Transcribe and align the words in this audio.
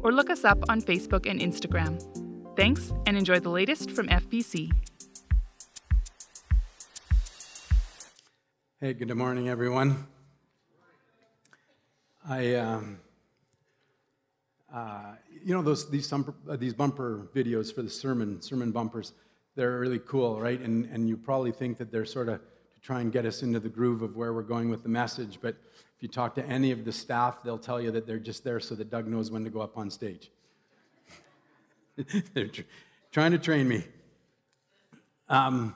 or 0.00 0.12
look 0.12 0.30
us 0.30 0.44
up 0.44 0.58
on 0.68 0.80
Facebook 0.80 1.28
and 1.28 1.40
Instagram. 1.40 2.00
Thanks, 2.56 2.92
and 3.06 3.16
enjoy 3.16 3.40
the 3.40 3.50
latest 3.50 3.90
from 3.90 4.08
FBC. 4.08 4.70
Hey, 8.80 8.94
good 8.94 9.14
morning, 9.14 9.48
everyone. 9.48 10.06
I, 12.26 12.54
um, 12.54 12.98
uh, 14.72 15.12
you 15.44 15.54
know, 15.54 15.62
those 15.62 15.90
these 15.90 16.08
bumper, 16.08 16.34
uh, 16.48 16.56
these 16.56 16.74
bumper 16.74 17.28
videos 17.34 17.74
for 17.74 17.82
the 17.82 17.90
sermon, 17.90 18.40
sermon 18.40 18.72
bumpers, 18.72 19.12
they're 19.54 19.78
really 19.78 19.98
cool, 19.98 20.40
right? 20.40 20.60
And 20.60 20.86
and 20.86 21.08
you 21.08 21.16
probably 21.16 21.52
think 21.52 21.76
that 21.78 21.90
they're 21.90 22.06
sort 22.06 22.28
of 22.28 22.40
to 22.74 22.80
try 22.80 23.00
and 23.00 23.12
get 23.12 23.26
us 23.26 23.42
into 23.42 23.60
the 23.60 23.68
groove 23.68 24.02
of 24.02 24.16
where 24.16 24.32
we're 24.32 24.42
going 24.42 24.70
with 24.70 24.82
the 24.82 24.88
message. 24.88 25.38
But 25.42 25.56
if 26.00 26.04
you 26.04 26.08
talk 26.08 26.34
to 26.36 26.46
any 26.46 26.70
of 26.70 26.86
the 26.86 26.92
staff, 26.92 27.42
they'll 27.42 27.58
tell 27.58 27.78
you 27.78 27.90
that 27.90 28.06
they're 28.06 28.18
just 28.18 28.42
there 28.42 28.58
so 28.58 28.74
that 28.74 28.88
Doug 28.88 29.06
knows 29.06 29.30
when 29.30 29.44
to 29.44 29.50
go 29.50 29.60
up 29.60 29.76
on 29.76 29.90
stage. 29.90 30.30
they're 32.32 32.48
tr- 32.48 32.62
trying 33.12 33.32
to 33.32 33.38
train 33.38 33.68
me. 33.68 33.84
Um, 35.28 35.74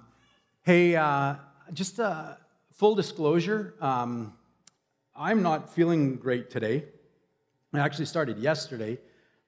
hey, 0.63 0.97
uh, 0.97 1.35
just 1.75 2.01
uh, 2.01 2.37
full 2.73 2.95
disclosure, 2.95 3.75
um, 3.83 4.33
I'm 5.15 5.43
not 5.43 5.75
feeling 5.75 6.17
great 6.17 6.49
today. 6.49 6.87
I 7.75 7.81
actually 7.81 8.07
started 8.07 8.39
yesterday, 8.39 8.97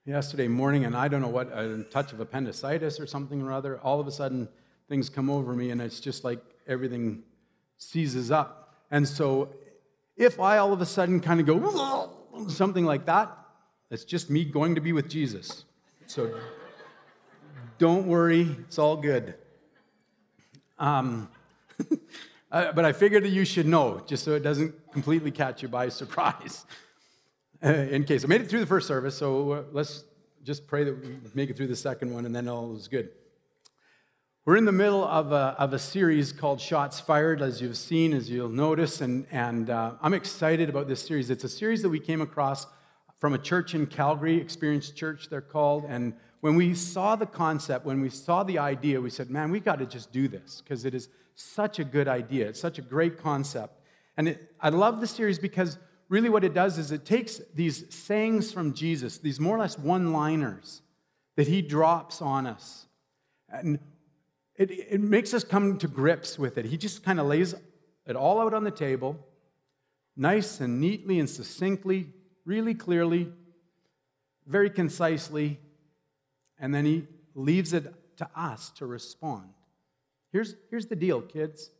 yesterday 0.04 0.46
morning, 0.46 0.84
and 0.84 0.94
I 0.94 1.08
don't 1.08 1.22
know 1.22 1.28
what, 1.28 1.46
a 1.56 1.84
touch 1.84 2.12
of 2.12 2.20
appendicitis 2.20 3.00
or 3.00 3.06
something 3.06 3.40
or 3.40 3.50
other. 3.50 3.80
All 3.80 3.98
of 3.98 4.06
a 4.06 4.12
sudden, 4.12 4.46
things 4.90 5.08
come 5.08 5.30
over 5.30 5.54
me, 5.54 5.70
and 5.70 5.80
it's 5.80 6.00
just 6.00 6.22
like 6.22 6.40
everything 6.66 7.22
seizes 7.78 8.30
up. 8.30 8.74
And 8.90 9.08
so, 9.08 9.48
if 10.16 10.40
I 10.40 10.58
all 10.58 10.72
of 10.72 10.80
a 10.80 10.86
sudden 10.86 11.20
kind 11.20 11.40
of 11.40 11.46
go, 11.46 12.10
something 12.48 12.84
like 12.84 13.06
that, 13.06 13.36
it's 13.90 14.04
just 14.04 14.30
me 14.30 14.44
going 14.44 14.74
to 14.74 14.80
be 14.80 14.92
with 14.92 15.08
Jesus. 15.08 15.64
So, 16.06 16.34
don't 17.78 18.06
worry, 18.06 18.56
it's 18.60 18.78
all 18.78 18.96
good. 18.96 19.34
Um, 20.78 21.28
uh, 22.52 22.72
but 22.72 22.84
I 22.84 22.92
figured 22.92 23.24
that 23.24 23.30
you 23.30 23.44
should 23.44 23.66
know, 23.66 24.02
just 24.06 24.24
so 24.24 24.32
it 24.32 24.42
doesn't 24.42 24.74
completely 24.92 25.30
catch 25.30 25.62
you 25.62 25.68
by 25.68 25.88
surprise. 25.90 26.64
Uh, 27.64 27.68
in 27.68 28.04
case 28.04 28.24
I 28.24 28.26
made 28.26 28.40
it 28.40 28.48
through 28.48 28.60
the 28.60 28.66
first 28.66 28.86
service, 28.86 29.16
so 29.16 29.52
uh, 29.52 29.62
let's 29.72 30.04
just 30.44 30.66
pray 30.66 30.84
that 30.84 31.02
we 31.02 31.16
make 31.34 31.50
it 31.50 31.56
through 31.56 31.68
the 31.68 31.76
second 31.76 32.12
one, 32.12 32.26
and 32.26 32.34
then 32.34 32.48
all 32.48 32.74
is 32.76 32.88
good. 32.88 33.10
We're 34.46 34.58
in 34.58 34.64
the 34.64 34.70
middle 34.70 35.02
of 35.02 35.32
a, 35.32 35.56
of 35.58 35.72
a 35.72 35.78
series 35.80 36.30
called 36.30 36.60
Shots 36.60 37.00
Fired, 37.00 37.42
as 37.42 37.60
you've 37.60 37.76
seen, 37.76 38.12
as 38.12 38.30
you'll 38.30 38.48
notice, 38.48 39.00
and, 39.00 39.26
and 39.32 39.68
uh, 39.68 39.94
I'm 40.00 40.14
excited 40.14 40.68
about 40.68 40.86
this 40.86 41.04
series. 41.04 41.30
It's 41.30 41.42
a 41.42 41.48
series 41.48 41.82
that 41.82 41.88
we 41.88 41.98
came 41.98 42.20
across 42.20 42.68
from 43.18 43.34
a 43.34 43.38
church 43.38 43.74
in 43.74 43.86
Calgary, 43.86 44.40
Experienced 44.40 44.94
Church, 44.94 45.28
they're 45.28 45.40
called. 45.40 45.84
And 45.88 46.14
when 46.42 46.54
we 46.54 46.76
saw 46.76 47.16
the 47.16 47.26
concept, 47.26 47.84
when 47.86 48.00
we 48.00 48.08
saw 48.08 48.44
the 48.44 48.60
idea, 48.60 49.00
we 49.00 49.10
said, 49.10 49.30
man, 49.30 49.50
we 49.50 49.58
got 49.58 49.80
to 49.80 49.84
just 49.84 50.12
do 50.12 50.28
this 50.28 50.62
because 50.62 50.84
it 50.84 50.94
is 50.94 51.08
such 51.34 51.80
a 51.80 51.84
good 51.84 52.06
idea. 52.06 52.46
It's 52.48 52.60
such 52.60 52.78
a 52.78 52.82
great 52.82 53.18
concept. 53.18 53.80
And 54.16 54.28
it, 54.28 54.54
I 54.60 54.68
love 54.68 55.00
the 55.00 55.08
series 55.08 55.40
because 55.40 55.76
really 56.08 56.28
what 56.28 56.44
it 56.44 56.54
does 56.54 56.78
is 56.78 56.92
it 56.92 57.04
takes 57.04 57.40
these 57.56 57.92
sayings 57.92 58.52
from 58.52 58.74
Jesus, 58.74 59.18
these 59.18 59.40
more 59.40 59.56
or 59.56 59.58
less 59.58 59.76
one 59.76 60.12
liners 60.12 60.82
that 61.34 61.48
he 61.48 61.62
drops 61.62 62.22
on 62.22 62.46
us. 62.46 62.86
And 63.48 63.80
it, 64.56 64.70
it 64.70 65.00
makes 65.00 65.34
us 65.34 65.44
come 65.44 65.78
to 65.78 65.88
grips 65.88 66.38
with 66.38 66.58
it. 66.58 66.64
He 66.64 66.76
just 66.76 67.04
kind 67.04 67.20
of 67.20 67.26
lays 67.26 67.54
it 68.06 68.16
all 68.16 68.40
out 68.40 68.54
on 68.54 68.64
the 68.64 68.70
table, 68.70 69.18
nice 70.16 70.60
and 70.60 70.80
neatly 70.80 71.18
and 71.18 71.28
succinctly, 71.28 72.08
really 72.44 72.74
clearly, 72.74 73.32
very 74.46 74.70
concisely, 74.70 75.58
and 76.58 76.74
then 76.74 76.84
he 76.86 77.06
leaves 77.34 77.72
it 77.72 77.92
to 78.16 78.28
us 78.34 78.70
to 78.70 78.86
respond. 78.86 79.50
Here's, 80.32 80.54
here's 80.70 80.86
the 80.86 80.96
deal, 80.96 81.20
kids. 81.20 81.70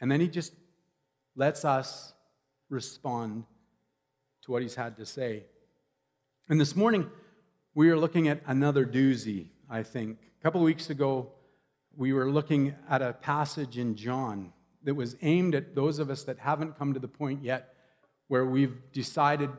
And 0.00 0.10
then 0.10 0.20
he 0.20 0.28
just 0.28 0.52
lets 1.36 1.64
us 1.64 2.12
respond 2.68 3.44
to 4.42 4.52
what 4.52 4.62
he's 4.62 4.74
had 4.74 4.96
to 4.96 5.06
say. 5.06 5.44
And 6.48 6.60
this 6.60 6.74
morning, 6.74 7.08
we 7.74 7.90
are 7.90 7.96
looking 7.96 8.28
at 8.28 8.42
another 8.46 8.84
doozy, 8.84 9.48
I 9.70 9.82
think. 9.82 10.18
A 10.40 10.42
couple 10.42 10.60
of 10.60 10.64
weeks 10.64 10.90
ago, 10.90 11.32
we 11.96 12.12
were 12.12 12.30
looking 12.30 12.74
at 12.88 13.02
a 13.02 13.12
passage 13.12 13.78
in 13.78 13.94
John 13.96 14.52
that 14.82 14.94
was 14.94 15.16
aimed 15.22 15.54
at 15.54 15.74
those 15.74 15.98
of 15.98 16.10
us 16.10 16.24
that 16.24 16.38
haven't 16.38 16.78
come 16.78 16.94
to 16.94 17.00
the 17.00 17.08
point 17.08 17.42
yet 17.42 17.74
where 18.28 18.44
we've 18.44 18.76
decided 18.92 19.50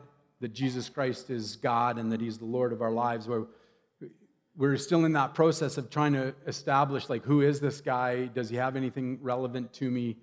that 0.42 0.54
Jesus 0.54 0.90
Christ 0.90 1.30
is 1.30 1.56
God 1.56 1.98
and 1.98 2.12
that 2.12 2.22
He's 2.22 2.38
the 2.38 2.46
Lord 2.46 2.74
of 2.74 2.82
our 2.82 2.92
lives, 2.92 3.28
where 3.28 3.46
we're 4.58 4.78
still 4.78 5.06
in 5.06 5.14
that 5.14 5.34
process 5.34 5.78
of 5.78 5.90
trying 5.90 6.14
to 6.14 6.34
establish, 6.48 7.10
like, 7.10 7.24
who 7.26 7.42
is 7.42 7.60
this 7.60 7.82
guy? 7.82 8.26
Does 8.28 8.50
he 8.50 8.56
have 8.56 8.76
anything 8.76 9.20
relevant 9.22 9.74
to 9.74 9.90
me 9.92 10.18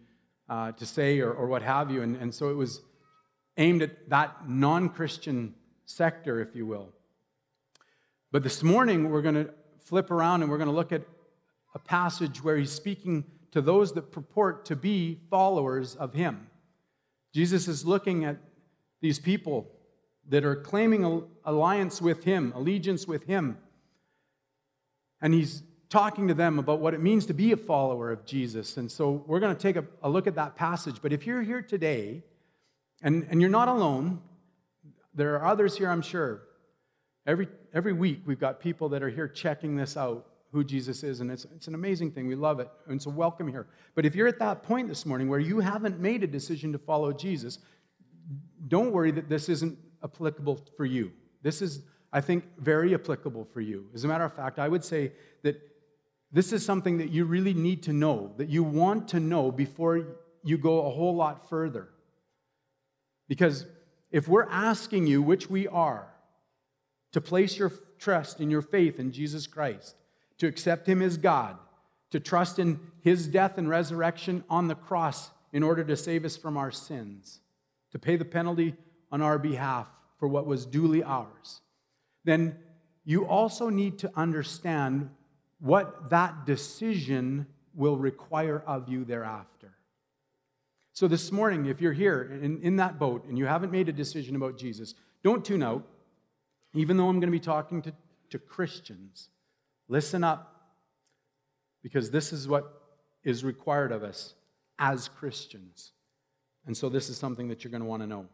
uh, 0.48 0.72
to 0.72 0.86
say 0.86 1.20
or, 1.20 1.32
or 1.32 1.46
what 1.46 1.62
have 1.62 1.90
you? 1.90 2.02
And, 2.02 2.16
and 2.16 2.34
so 2.34 2.48
it 2.48 2.56
was 2.56 2.80
aimed 3.58 3.82
at 3.82 4.08
that 4.08 4.48
non 4.48 4.88
Christian 4.88 5.54
sector, 5.84 6.40
if 6.40 6.56
you 6.56 6.66
will. 6.66 6.88
But 8.30 8.42
this 8.42 8.62
morning, 8.62 9.10
we're 9.10 9.22
going 9.22 9.34
to 9.34 9.50
flip 9.80 10.10
around 10.10 10.42
and 10.42 10.50
we're 10.50 10.58
going 10.58 10.70
to 10.70 10.74
look 10.74 10.92
at 10.92 11.02
a 11.74 11.78
passage 11.78 12.42
where 12.42 12.56
he's 12.56 12.72
speaking 12.72 13.24
to 13.52 13.60
those 13.60 13.92
that 13.92 14.10
purport 14.12 14.64
to 14.66 14.76
be 14.76 15.20
followers 15.30 15.94
of 15.96 16.14
him. 16.14 16.48
Jesus 17.32 17.68
is 17.68 17.84
looking 17.84 18.24
at 18.24 18.38
these 19.00 19.18
people 19.18 19.70
that 20.28 20.44
are 20.44 20.56
claiming 20.56 21.24
alliance 21.44 22.00
with 22.00 22.24
him, 22.24 22.52
allegiance 22.54 23.06
with 23.06 23.24
him. 23.24 23.58
And 25.20 25.34
he's 25.34 25.62
talking 25.88 26.28
to 26.28 26.34
them 26.34 26.58
about 26.58 26.80
what 26.80 26.94
it 26.94 27.00
means 27.00 27.26
to 27.26 27.34
be 27.34 27.52
a 27.52 27.56
follower 27.56 28.10
of 28.10 28.24
Jesus. 28.24 28.76
And 28.76 28.90
so 28.90 29.24
we're 29.26 29.40
going 29.40 29.54
to 29.54 29.60
take 29.60 29.76
a, 29.76 29.84
a 30.02 30.08
look 30.08 30.26
at 30.26 30.34
that 30.36 30.56
passage. 30.56 30.96
But 31.02 31.12
if 31.12 31.26
you're 31.26 31.42
here 31.42 31.60
today, 31.60 32.22
and, 33.02 33.26
and 33.30 33.40
you're 33.40 33.50
not 33.50 33.68
alone, 33.68 34.20
there 35.14 35.34
are 35.34 35.44
others 35.44 35.76
here, 35.76 35.90
I'm 35.90 36.02
sure. 36.02 36.42
Every, 37.26 37.48
every 37.74 37.92
week, 37.92 38.22
we've 38.24 38.40
got 38.40 38.60
people 38.60 38.88
that 38.90 39.02
are 39.02 39.10
here 39.10 39.28
checking 39.28 39.76
this 39.76 39.96
out 39.96 40.26
who 40.52 40.62
Jesus 40.62 41.02
is, 41.02 41.20
and 41.20 41.30
it's, 41.30 41.46
it's 41.54 41.66
an 41.66 41.74
amazing 41.74 42.10
thing. 42.10 42.26
We 42.26 42.34
love 42.34 42.60
it, 42.60 42.68
and 42.86 43.00
so 43.00 43.10
welcome 43.10 43.48
here. 43.48 43.66
But 43.94 44.04
if 44.04 44.14
you're 44.14 44.28
at 44.28 44.38
that 44.38 44.62
point 44.62 44.88
this 44.88 45.06
morning 45.06 45.28
where 45.28 45.40
you 45.40 45.60
haven't 45.60 45.98
made 45.98 46.22
a 46.22 46.26
decision 46.26 46.72
to 46.72 46.78
follow 46.78 47.12
Jesus, 47.12 47.58
don't 48.68 48.92
worry 48.92 49.10
that 49.12 49.28
this 49.28 49.48
isn't 49.48 49.78
applicable 50.04 50.60
for 50.76 50.84
you. 50.84 51.10
This 51.42 51.62
is, 51.62 51.82
I 52.12 52.20
think, 52.20 52.44
very 52.58 52.92
applicable 52.94 53.46
for 53.46 53.60
you. 53.60 53.86
As 53.94 54.04
a 54.04 54.08
matter 54.08 54.24
of 54.24 54.34
fact, 54.34 54.58
I 54.58 54.68
would 54.68 54.84
say 54.84 55.12
that 55.42 55.60
this 56.30 56.52
is 56.52 56.64
something 56.64 56.98
that 56.98 57.10
you 57.10 57.24
really 57.24 57.54
need 57.54 57.82
to 57.84 57.92
know, 57.92 58.32
that 58.36 58.48
you 58.48 58.62
want 58.62 59.08
to 59.08 59.20
know 59.20 59.50
before 59.50 60.04
you 60.44 60.58
go 60.58 60.86
a 60.86 60.90
whole 60.90 61.14
lot 61.14 61.48
further. 61.48 61.88
Because 63.28 63.64
if 64.10 64.28
we're 64.28 64.48
asking 64.50 65.06
you, 65.06 65.22
which 65.22 65.48
we 65.48 65.66
are, 65.68 66.12
to 67.12 67.20
place 67.20 67.58
your 67.58 67.72
trust 67.98 68.40
in 68.40 68.50
your 68.50 68.62
faith 68.62 68.98
in 68.98 69.12
Jesus 69.12 69.46
Christ, 69.46 69.96
to 70.42 70.48
accept 70.48 70.88
Him 70.88 71.02
as 71.02 71.16
God, 71.18 71.56
to 72.10 72.18
trust 72.18 72.58
in 72.58 72.80
His 73.00 73.28
death 73.28 73.58
and 73.58 73.68
resurrection 73.68 74.42
on 74.50 74.66
the 74.66 74.74
cross 74.74 75.30
in 75.52 75.62
order 75.62 75.84
to 75.84 75.96
save 75.96 76.24
us 76.24 76.36
from 76.36 76.56
our 76.56 76.72
sins, 76.72 77.38
to 77.92 77.98
pay 78.00 78.16
the 78.16 78.24
penalty 78.24 78.74
on 79.12 79.22
our 79.22 79.38
behalf 79.38 79.86
for 80.18 80.26
what 80.26 80.44
was 80.44 80.66
duly 80.66 81.00
ours, 81.04 81.60
then 82.24 82.56
you 83.04 83.24
also 83.24 83.68
need 83.68 84.00
to 84.00 84.10
understand 84.16 85.10
what 85.60 86.10
that 86.10 86.44
decision 86.44 87.46
will 87.72 87.96
require 87.96 88.64
of 88.66 88.88
you 88.88 89.04
thereafter. 89.04 89.70
So, 90.92 91.06
this 91.06 91.30
morning, 91.30 91.66
if 91.66 91.80
you're 91.80 91.92
here 91.92 92.36
in, 92.42 92.60
in 92.62 92.74
that 92.78 92.98
boat 92.98 93.26
and 93.26 93.38
you 93.38 93.46
haven't 93.46 93.70
made 93.70 93.88
a 93.88 93.92
decision 93.92 94.34
about 94.34 94.58
Jesus, 94.58 94.96
don't 95.22 95.44
tune 95.44 95.62
out, 95.62 95.86
even 96.74 96.96
though 96.96 97.06
I'm 97.06 97.20
going 97.20 97.28
to 97.28 97.38
be 97.38 97.38
talking 97.38 97.80
to, 97.82 97.92
to 98.30 98.40
Christians. 98.40 99.28
Listen 99.92 100.24
up, 100.24 100.72
because 101.82 102.10
this 102.10 102.32
is 102.32 102.48
what 102.48 102.80
is 103.24 103.44
required 103.44 103.92
of 103.92 104.02
us 104.02 104.32
as 104.78 105.06
Christians. 105.06 105.92
And 106.64 106.74
so, 106.74 106.88
this 106.88 107.10
is 107.10 107.18
something 107.18 107.46
that 107.48 107.62
you're 107.62 107.70
going 107.70 107.82
to 107.82 107.86
want 107.86 108.02
to 108.02 108.06
know. 108.06 108.24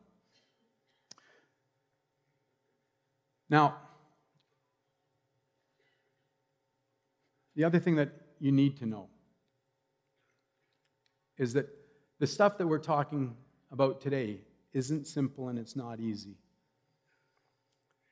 Now, 3.50 3.75
the 7.56 7.64
other 7.64 7.81
thing 7.81 7.96
that 7.96 8.12
you 8.38 8.52
need 8.52 8.76
to 8.76 8.87
know 8.87 9.08
is 11.38 11.55
that 11.55 11.66
the 12.20 12.26
stuff 12.28 12.56
that 12.58 12.69
we're 12.69 12.78
talking 12.78 13.34
about 13.72 14.00
today 14.00 14.43
isn't 14.72 15.08
simple 15.08 15.49
and 15.49 15.58
it's 15.58 15.75
not 15.75 15.99
easy. 15.99 16.37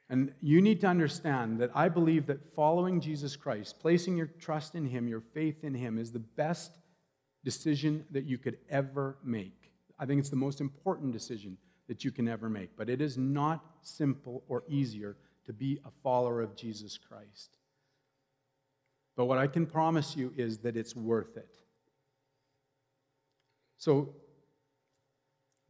And 0.08 0.32
you 0.40 0.60
need 0.60 0.80
to 0.82 0.86
understand 0.86 1.58
that 1.58 1.70
I 1.74 1.88
believe 1.88 2.26
that 2.26 2.54
following 2.54 3.00
Jesus 3.00 3.34
Christ, 3.34 3.80
placing 3.80 4.16
your 4.16 4.26
trust 4.26 4.74
in 4.74 4.86
Him, 4.86 5.08
your 5.08 5.20
faith 5.20 5.64
in 5.64 5.74
Him, 5.74 5.98
is 5.98 6.12
the 6.12 6.20
best 6.20 6.70
decision 7.44 8.04
that 8.12 8.24
you 8.24 8.38
could 8.38 8.58
ever 8.70 9.16
make. 9.24 9.72
I 9.98 10.06
think 10.06 10.20
it's 10.20 10.30
the 10.30 10.36
most 10.36 10.60
important 10.60 11.12
decision 11.12 11.58
that 11.88 12.04
you 12.04 12.12
can 12.12 12.28
ever 12.28 12.48
make. 12.48 12.76
But 12.76 12.88
it 12.88 13.00
is 13.00 13.18
not 13.18 13.64
simple 13.82 14.44
or 14.48 14.62
easier 14.68 15.16
to 15.46 15.52
be 15.52 15.80
a 15.84 15.90
follower 16.02 16.40
of 16.40 16.56
Jesus 16.56 16.98
Christ. 16.98 17.58
But 19.16 19.26
what 19.26 19.38
I 19.38 19.46
can 19.46 19.66
promise 19.66 20.16
you 20.16 20.32
is 20.36 20.58
that 20.58 20.76
it's 20.76 20.94
worth 20.94 21.36
it. 21.36 21.48
So 23.78 24.14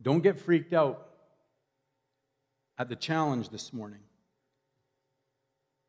don't 0.03 0.23
get 0.23 0.38
freaked 0.38 0.73
out 0.73 1.06
at 2.79 2.88
the 2.88 2.97
challenge 2.97 3.49
this 3.49 3.73
morning. 3.73 4.00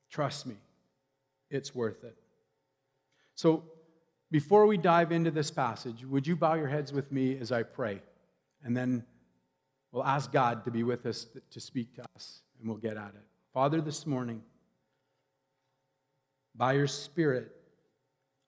Trust 0.09 0.45
me, 0.45 0.55
it's 1.49 1.75
worth 1.75 2.03
it. 2.03 2.15
So, 3.35 3.63
before 4.29 4.65
we 4.65 4.77
dive 4.77 5.11
into 5.11 5.31
this 5.31 5.51
passage, 5.51 6.03
would 6.05 6.27
you 6.27 6.35
bow 6.35 6.55
your 6.55 6.67
heads 6.67 6.91
with 6.91 7.11
me 7.11 7.37
as 7.39 7.51
I 7.51 7.63
pray? 7.63 8.01
And 8.63 8.75
then 8.75 9.05
we'll 9.91 10.03
ask 10.03 10.31
God 10.31 10.65
to 10.65 10.71
be 10.71 10.83
with 10.83 11.05
us, 11.05 11.27
to 11.51 11.59
speak 11.61 11.95
to 11.95 12.03
us, 12.15 12.41
and 12.59 12.67
we'll 12.67 12.77
get 12.77 12.97
at 12.97 13.13
it. 13.15 13.23
Father, 13.53 13.79
this 13.79 14.05
morning, 14.05 14.41
by 16.55 16.73
your 16.73 16.87
Spirit, 16.87 17.51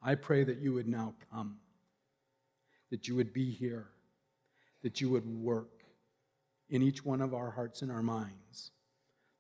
I 0.02 0.16
pray 0.16 0.44
that 0.44 0.60
you 0.60 0.74
would 0.74 0.88
now 0.88 1.14
come, 1.32 1.58
that 2.90 3.08
you 3.08 3.16
would 3.16 3.32
be 3.32 3.50
here, 3.50 3.88
that 4.82 5.00
you 5.00 5.10
would 5.10 5.26
work 5.26 5.84
in 6.70 6.82
each 6.82 7.06
one 7.06 7.22
of 7.22 7.34
our 7.34 7.52
hearts 7.52 7.82
and 7.82 7.92
our 7.92 8.04
minds. 8.04 8.72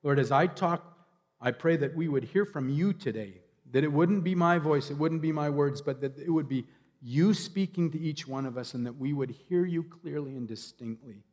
Lord, 0.04 0.19
as 0.19 0.31
I 0.31 0.48
talk 0.48 0.99
I 1.41 1.51
pray 1.51 1.77
that 1.77 1.95
we 1.95 2.07
would 2.07 2.25
hear 2.25 2.45
from 2.45 2.69
you 2.69 2.94
today, 2.94 3.41
that 3.71 3.83
it 3.83 3.91
wouldn't 3.91 4.24
be 4.24 4.36
my 4.36 4.57
voice, 4.57 4.89
it 4.89 4.97
wouldn't 4.97 5.21
be 5.21 5.31
my 5.31 5.50
words, 5.50 5.81
but 5.81 6.01
that 6.01 6.18
it 6.18 6.30
would 6.30 6.50
be 6.50 6.65
you 7.01 7.33
speaking 7.33 7.91
to 7.91 8.00
each 8.00 8.27
one 8.27 8.45
of 8.45 8.57
us 8.57 8.74
and 8.74 8.86
that 8.86 8.97
we 8.97 9.13
would 9.13 9.30
hear 9.30 9.65
you 9.65 9.83
clearly 9.83 10.36
and 10.36 10.47
distinctly. 10.47 11.24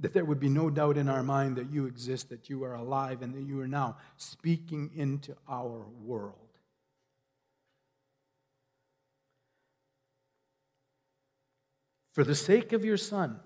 That 0.00 0.12
there 0.12 0.24
would 0.24 0.40
be 0.40 0.48
no 0.48 0.70
doubt 0.70 0.96
in 0.96 1.08
our 1.08 1.22
mind 1.22 1.56
that 1.56 1.70
you 1.70 1.86
exist, 1.86 2.28
that 2.30 2.50
you 2.50 2.62
are 2.64 2.74
alive, 2.74 3.22
and 3.22 3.34
that 3.34 3.42
you 3.42 3.60
are 3.60 3.68
now 3.68 3.96
speaking 4.16 4.90
into 4.94 5.34
our 5.48 5.86
world. 6.02 6.36
For 12.12 12.24
the 12.24 12.34
sake 12.34 12.72
of 12.72 12.84
your 12.84 12.96
Son, 12.96 13.40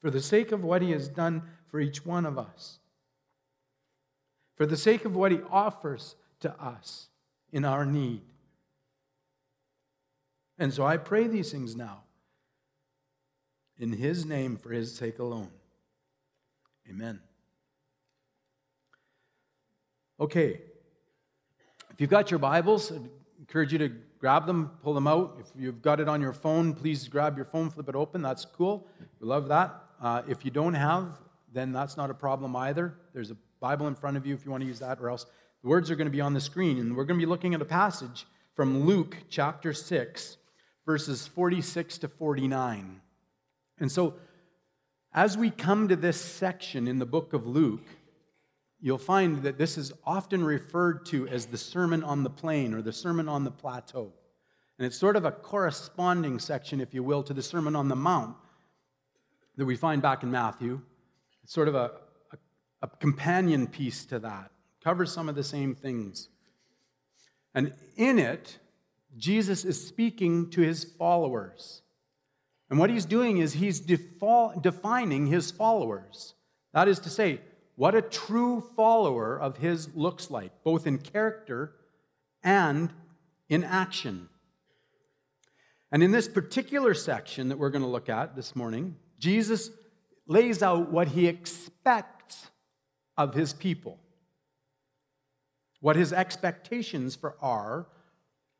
for 0.00 0.10
the 0.10 0.22
sake 0.22 0.52
of 0.52 0.64
what 0.64 0.80
he 0.82 0.92
has 0.92 1.08
done 1.08 1.42
for 1.70 1.80
each 1.80 2.04
one 2.04 2.26
of 2.26 2.38
us, 2.38 2.78
for 4.56 4.66
the 4.66 4.76
sake 4.76 5.04
of 5.04 5.14
what 5.14 5.32
He 5.32 5.40
offers 5.50 6.16
to 6.40 6.52
us 6.60 7.08
in 7.52 7.64
our 7.64 7.86
need. 7.86 8.22
And 10.58 10.72
so 10.74 10.84
I 10.84 10.96
pray 10.96 11.26
these 11.26 11.50
things 11.52 11.76
now 11.76 12.02
in 13.78 13.92
His 13.92 14.26
name 14.26 14.56
for 14.56 14.70
His 14.70 14.94
sake 14.94 15.18
alone. 15.18 15.50
Amen. 16.88 17.20
Okay, 20.18 20.60
if 21.90 22.00
you've 22.00 22.10
got 22.10 22.30
your 22.30 22.38
Bibles, 22.38 22.92
I 22.92 22.96
encourage 23.38 23.72
you 23.72 23.78
to 23.78 23.90
grab 24.18 24.46
them, 24.46 24.70
pull 24.82 24.92
them 24.92 25.06
out. 25.06 25.38
If 25.40 25.46
you've 25.58 25.80
got 25.80 25.98
it 25.98 26.08
on 26.08 26.20
your 26.20 26.34
phone, 26.34 26.74
please 26.74 27.08
grab 27.08 27.36
your 27.36 27.46
phone, 27.46 27.70
flip 27.70 27.88
it 27.88 27.94
open. 27.94 28.20
That's 28.20 28.44
cool. 28.44 28.86
We 29.18 29.26
love 29.26 29.48
that. 29.48 29.74
Uh, 30.00 30.22
if 30.28 30.44
you 30.44 30.50
don't 30.50 30.74
have 30.74 31.18
then 31.52 31.72
that's 31.72 31.96
not 31.96 32.10
a 32.10 32.14
problem 32.14 32.54
either. 32.56 32.94
There's 33.12 33.30
a 33.30 33.36
Bible 33.60 33.88
in 33.88 33.94
front 33.94 34.16
of 34.16 34.26
you 34.26 34.34
if 34.34 34.44
you 34.44 34.50
want 34.50 34.62
to 34.62 34.66
use 34.66 34.78
that, 34.78 35.00
or 35.00 35.10
else 35.10 35.26
the 35.62 35.68
words 35.68 35.90
are 35.90 35.96
going 35.96 36.06
to 36.06 36.12
be 36.12 36.20
on 36.20 36.34
the 36.34 36.40
screen. 36.40 36.78
And 36.78 36.96
we're 36.96 37.04
going 37.04 37.18
to 37.18 37.24
be 37.24 37.28
looking 37.28 37.54
at 37.54 37.62
a 37.62 37.66
passage 37.66 38.26
from 38.54 38.84
Luke 38.84 39.16
chapter 39.28 39.72
6, 39.72 40.36
verses 40.86 41.26
46 41.26 41.98
to 41.98 42.08
49. 42.08 43.00
And 43.78 43.90
so, 43.90 44.14
as 45.12 45.36
we 45.36 45.50
come 45.50 45.88
to 45.88 45.96
this 45.96 46.20
section 46.20 46.86
in 46.86 46.98
the 46.98 47.06
book 47.06 47.32
of 47.32 47.46
Luke, 47.46 47.86
you'll 48.80 48.98
find 48.98 49.42
that 49.42 49.58
this 49.58 49.76
is 49.76 49.92
often 50.04 50.44
referred 50.44 51.04
to 51.06 51.26
as 51.28 51.46
the 51.46 51.58
Sermon 51.58 52.04
on 52.04 52.22
the 52.22 52.30
Plain 52.30 52.74
or 52.74 52.82
the 52.82 52.92
Sermon 52.92 53.28
on 53.28 53.44
the 53.44 53.50
Plateau. 53.50 54.12
And 54.78 54.86
it's 54.86 54.96
sort 54.96 55.16
of 55.16 55.24
a 55.24 55.32
corresponding 55.32 56.38
section, 56.38 56.80
if 56.80 56.94
you 56.94 57.02
will, 57.02 57.22
to 57.24 57.34
the 57.34 57.42
Sermon 57.42 57.76
on 57.76 57.88
the 57.88 57.96
Mount 57.96 58.36
that 59.56 59.66
we 59.66 59.76
find 59.76 60.00
back 60.00 60.22
in 60.22 60.30
Matthew 60.30 60.80
sort 61.50 61.66
of 61.66 61.74
a, 61.74 61.90
a, 62.32 62.38
a 62.82 62.86
companion 63.00 63.66
piece 63.66 64.04
to 64.04 64.20
that, 64.20 64.52
covers 64.84 65.12
some 65.12 65.28
of 65.28 65.34
the 65.34 65.42
same 65.42 65.74
things. 65.74 66.28
And 67.56 67.72
in 67.96 68.20
it, 68.20 68.60
Jesus 69.16 69.64
is 69.64 69.84
speaking 69.84 70.50
to 70.50 70.60
his 70.60 70.84
followers. 70.84 71.82
And 72.70 72.78
what 72.78 72.88
he's 72.88 73.04
doing 73.04 73.38
is 73.38 73.54
he's 73.54 73.80
defining 73.80 75.26
his 75.26 75.50
followers. 75.50 76.34
That 76.72 76.86
is 76.86 77.00
to 77.00 77.10
say, 77.10 77.40
what 77.74 77.96
a 77.96 78.02
true 78.02 78.62
follower 78.76 79.36
of 79.36 79.56
his 79.56 79.92
looks 79.96 80.30
like, 80.30 80.52
both 80.62 80.86
in 80.86 80.98
character 80.98 81.72
and 82.44 82.92
in 83.48 83.64
action. 83.64 84.28
And 85.90 86.00
in 86.00 86.12
this 86.12 86.28
particular 86.28 86.94
section 86.94 87.48
that 87.48 87.58
we're 87.58 87.70
going 87.70 87.82
to 87.82 87.88
look 87.88 88.08
at 88.08 88.36
this 88.36 88.54
morning, 88.54 88.94
Jesus 89.18 89.70
lays 90.30 90.62
out 90.62 90.92
what 90.92 91.08
he 91.08 91.26
expects 91.26 92.50
of 93.16 93.34
his 93.34 93.52
people. 93.52 93.98
What 95.80 95.96
his 95.96 96.12
expectations 96.12 97.16
for 97.16 97.34
are, 97.42 97.88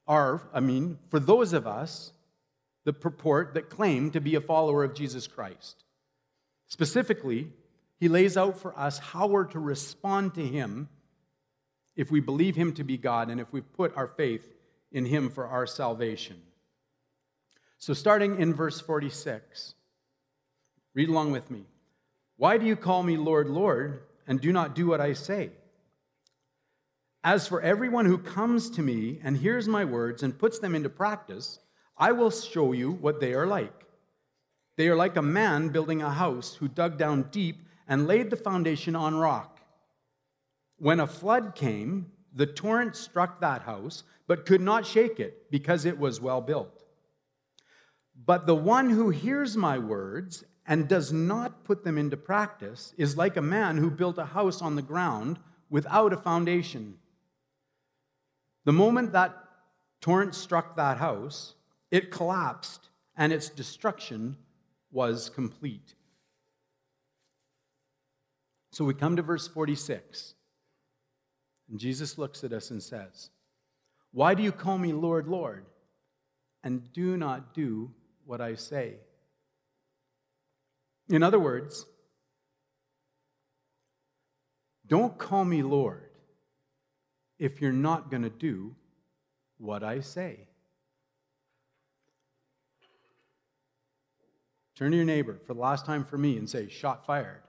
are, 0.06 0.42
I 0.52 0.58
mean, 0.58 0.98
for 1.10 1.20
those 1.20 1.52
of 1.52 1.68
us 1.68 2.12
the 2.84 2.92
purport 2.92 3.54
that 3.54 3.70
claim 3.70 4.10
to 4.10 4.20
be 4.20 4.34
a 4.34 4.40
follower 4.40 4.82
of 4.82 4.94
Jesus 4.94 5.26
Christ. 5.26 5.84
Specifically, 6.66 7.52
he 8.00 8.08
lays 8.08 8.36
out 8.36 8.58
for 8.58 8.76
us 8.76 8.98
how 8.98 9.26
we're 9.28 9.44
to 9.44 9.60
respond 9.60 10.34
to 10.34 10.44
him 10.44 10.88
if 11.94 12.10
we 12.10 12.18
believe 12.18 12.56
him 12.56 12.72
to 12.72 12.82
be 12.82 12.96
God 12.96 13.28
and 13.28 13.40
if 13.40 13.52
we 13.52 13.60
put 13.60 13.96
our 13.96 14.08
faith 14.08 14.48
in 14.90 15.04
him 15.04 15.28
for 15.28 15.46
our 15.46 15.66
salvation. 15.66 16.40
So, 17.78 17.92
starting 17.92 18.40
in 18.40 18.54
verse 18.54 18.80
46. 18.80 19.74
Read 20.94 21.08
along 21.08 21.32
with 21.32 21.50
me. 21.50 21.64
Why 22.36 22.58
do 22.58 22.66
you 22.66 22.76
call 22.76 23.02
me 23.02 23.16
Lord, 23.16 23.48
Lord, 23.48 24.02
and 24.26 24.40
do 24.40 24.52
not 24.52 24.74
do 24.74 24.86
what 24.86 25.00
I 25.00 25.12
say? 25.12 25.50
As 27.22 27.46
for 27.46 27.60
everyone 27.60 28.06
who 28.06 28.18
comes 28.18 28.70
to 28.70 28.82
me 28.82 29.20
and 29.22 29.36
hears 29.36 29.68
my 29.68 29.84
words 29.84 30.22
and 30.22 30.38
puts 30.38 30.58
them 30.58 30.74
into 30.74 30.88
practice, 30.88 31.58
I 31.96 32.12
will 32.12 32.30
show 32.30 32.72
you 32.72 32.92
what 32.92 33.20
they 33.20 33.34
are 33.34 33.46
like. 33.46 33.84
They 34.76 34.88
are 34.88 34.96
like 34.96 35.16
a 35.16 35.22
man 35.22 35.68
building 35.68 36.00
a 36.00 36.10
house 36.10 36.54
who 36.54 36.66
dug 36.66 36.96
down 36.96 37.28
deep 37.30 37.60
and 37.86 38.06
laid 38.06 38.30
the 38.30 38.36
foundation 38.36 38.96
on 38.96 39.14
rock. 39.14 39.60
When 40.78 41.00
a 41.00 41.06
flood 41.06 41.54
came, 41.54 42.12
the 42.34 42.46
torrent 42.46 42.96
struck 42.96 43.40
that 43.40 43.62
house, 43.62 44.04
but 44.26 44.46
could 44.46 44.62
not 44.62 44.86
shake 44.86 45.20
it 45.20 45.50
because 45.50 45.84
it 45.84 45.98
was 45.98 46.22
well 46.22 46.40
built. 46.40 46.84
But 48.24 48.46
the 48.46 48.54
one 48.54 48.88
who 48.88 49.10
hears 49.10 49.56
my 49.56 49.78
words 49.78 50.44
and 50.70 50.86
does 50.86 51.12
not 51.12 51.64
put 51.64 51.82
them 51.82 51.98
into 51.98 52.16
practice 52.16 52.94
is 52.96 53.16
like 53.16 53.36
a 53.36 53.42
man 53.42 53.76
who 53.76 53.90
built 53.90 54.18
a 54.18 54.24
house 54.24 54.62
on 54.62 54.76
the 54.76 54.82
ground 54.82 55.36
without 55.68 56.12
a 56.12 56.16
foundation. 56.16 56.96
The 58.64 58.72
moment 58.72 59.10
that 59.10 59.36
torrent 60.00 60.32
struck 60.32 60.76
that 60.76 60.98
house, 60.98 61.54
it 61.90 62.12
collapsed 62.12 62.88
and 63.16 63.32
its 63.32 63.48
destruction 63.48 64.36
was 64.92 65.28
complete. 65.28 65.96
So 68.70 68.84
we 68.84 68.94
come 68.94 69.16
to 69.16 69.22
verse 69.22 69.48
46. 69.48 70.34
And 71.68 71.80
Jesus 71.80 72.16
looks 72.16 72.44
at 72.44 72.52
us 72.52 72.70
and 72.70 72.80
says, 72.80 73.30
Why 74.12 74.34
do 74.34 74.44
you 74.44 74.52
call 74.52 74.78
me 74.78 74.92
Lord, 74.92 75.26
Lord, 75.26 75.66
and 76.62 76.92
do 76.92 77.16
not 77.16 77.54
do 77.54 77.90
what 78.24 78.40
I 78.40 78.54
say? 78.54 78.98
In 81.10 81.24
other 81.24 81.40
words, 81.40 81.86
don't 84.86 85.18
call 85.18 85.44
me 85.44 85.62
Lord 85.62 86.08
if 87.38 87.60
you're 87.60 87.72
not 87.72 88.10
going 88.10 88.22
to 88.22 88.30
do 88.30 88.76
what 89.58 89.82
I 89.82 90.00
say. 90.00 90.46
Turn 94.76 94.92
to 94.92 94.96
your 94.96 95.04
neighbor 95.04 95.38
for 95.44 95.52
the 95.52 95.60
last 95.60 95.84
time 95.84 96.04
for 96.04 96.16
me 96.16 96.38
and 96.38 96.48
say, 96.48 96.68
Shot 96.68 97.04
fired. 97.04 97.42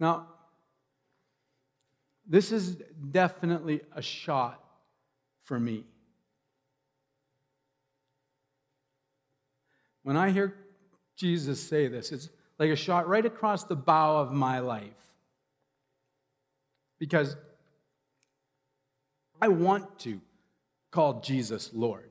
Now, 0.00 0.26
this 2.26 2.50
is 2.50 2.82
definitely 3.12 3.82
a 3.94 4.02
shot 4.02 4.62
for 5.44 5.60
me. 5.60 5.84
When 10.02 10.16
I 10.16 10.30
hear 10.30 10.54
Jesus 11.16 11.60
say 11.60 11.88
this, 11.88 12.12
it's 12.12 12.28
like 12.58 12.70
a 12.70 12.76
shot 12.76 13.08
right 13.08 13.24
across 13.24 13.64
the 13.64 13.76
bow 13.76 14.16
of 14.16 14.32
my 14.32 14.58
life. 14.58 14.92
Because 16.98 17.36
I 19.40 19.48
want 19.48 19.98
to 20.00 20.20
call 20.90 21.20
Jesus 21.20 21.70
Lord. 21.72 22.10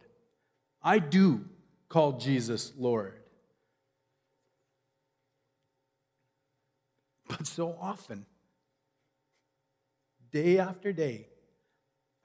I 0.83 0.99
do 0.99 1.45
call 1.87 2.13
Jesus 2.13 2.73
Lord. 2.77 3.13
But 7.29 7.47
so 7.47 7.77
often, 7.79 8.25
day 10.33 10.59
after 10.59 10.91
day, 10.91 11.27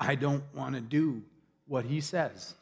I 0.01 0.17
don't 0.17 0.43
want 0.53 0.75
to 0.75 0.81
do 0.81 1.23
what 1.67 1.85
he 1.85 2.01
says. 2.01 2.55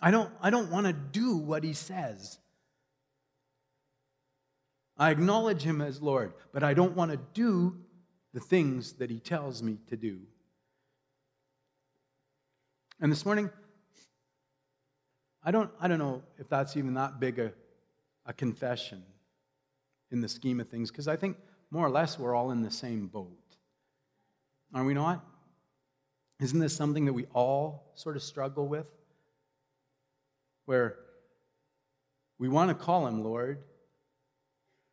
I 0.00 0.10
don't, 0.10 0.30
I 0.40 0.50
don't 0.50 0.70
want 0.70 0.86
to 0.86 0.92
do 0.92 1.36
what 1.36 1.62
he 1.62 1.72
says. 1.72 2.38
I 4.96 5.10
acknowledge 5.10 5.62
him 5.62 5.80
as 5.80 6.00
Lord, 6.02 6.32
but 6.52 6.62
I 6.62 6.74
don't 6.74 6.96
want 6.96 7.10
to 7.10 7.18
do 7.34 7.76
the 8.32 8.40
things 8.40 8.94
that 8.94 9.10
he 9.10 9.18
tells 9.18 9.62
me 9.62 9.78
to 9.88 9.96
do. 9.96 10.20
And 13.00 13.10
this 13.10 13.24
morning, 13.24 13.50
I 15.42 15.50
don't, 15.50 15.70
I 15.80 15.88
don't 15.88 15.98
know 15.98 16.22
if 16.38 16.48
that's 16.48 16.76
even 16.76 16.94
that 16.94 17.18
big 17.18 17.38
a, 17.38 17.52
a 18.26 18.32
confession 18.32 19.02
in 20.10 20.20
the 20.20 20.28
scheme 20.28 20.60
of 20.60 20.68
things, 20.68 20.90
because 20.90 21.08
I 21.08 21.16
think 21.16 21.36
more 21.70 21.86
or 21.86 21.90
less 21.90 22.18
we're 22.18 22.34
all 22.34 22.50
in 22.50 22.62
the 22.62 22.70
same 22.70 23.06
boat. 23.06 23.38
Are 24.74 24.84
we 24.84 24.92
not? 24.92 25.24
Isn't 26.40 26.58
this 26.58 26.74
something 26.74 27.04
that 27.06 27.12
we 27.12 27.26
all 27.32 27.92
sort 27.94 28.16
of 28.16 28.22
struggle 28.22 28.68
with? 28.68 28.86
Where 30.70 30.94
we 32.38 32.48
want 32.48 32.68
to 32.68 32.76
call 32.76 33.08
him 33.08 33.24
Lord, 33.24 33.58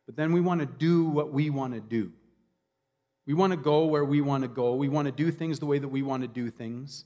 but 0.06 0.16
then 0.16 0.32
we 0.32 0.40
want 0.40 0.58
to 0.58 0.66
do 0.66 1.04
what 1.04 1.32
we 1.32 1.50
want 1.50 1.72
to 1.74 1.80
do. 1.80 2.10
We 3.28 3.34
want 3.34 3.52
to 3.52 3.56
go 3.56 3.84
where 3.84 4.04
we 4.04 4.20
want 4.20 4.42
to 4.42 4.48
go. 4.48 4.74
We 4.74 4.88
want 4.88 5.06
to 5.06 5.12
do 5.12 5.30
things 5.30 5.60
the 5.60 5.66
way 5.66 5.78
that 5.78 5.86
we 5.86 6.02
want 6.02 6.22
to 6.22 6.26
do 6.26 6.50
things. 6.50 7.04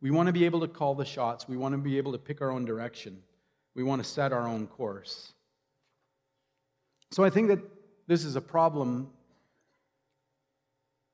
We 0.00 0.12
want 0.12 0.28
to 0.28 0.32
be 0.32 0.44
able 0.44 0.60
to 0.60 0.68
call 0.68 0.94
the 0.94 1.04
shots. 1.04 1.48
We 1.48 1.56
want 1.56 1.72
to 1.72 1.78
be 1.78 1.98
able 1.98 2.12
to 2.12 2.18
pick 2.18 2.40
our 2.40 2.52
own 2.52 2.64
direction. 2.64 3.24
We 3.74 3.82
want 3.82 4.00
to 4.00 4.08
set 4.08 4.32
our 4.32 4.46
own 4.46 4.68
course. 4.68 5.32
So 7.10 7.24
I 7.24 7.30
think 7.30 7.48
that 7.48 7.58
this 8.06 8.24
is 8.24 8.36
a 8.36 8.40
problem 8.40 9.10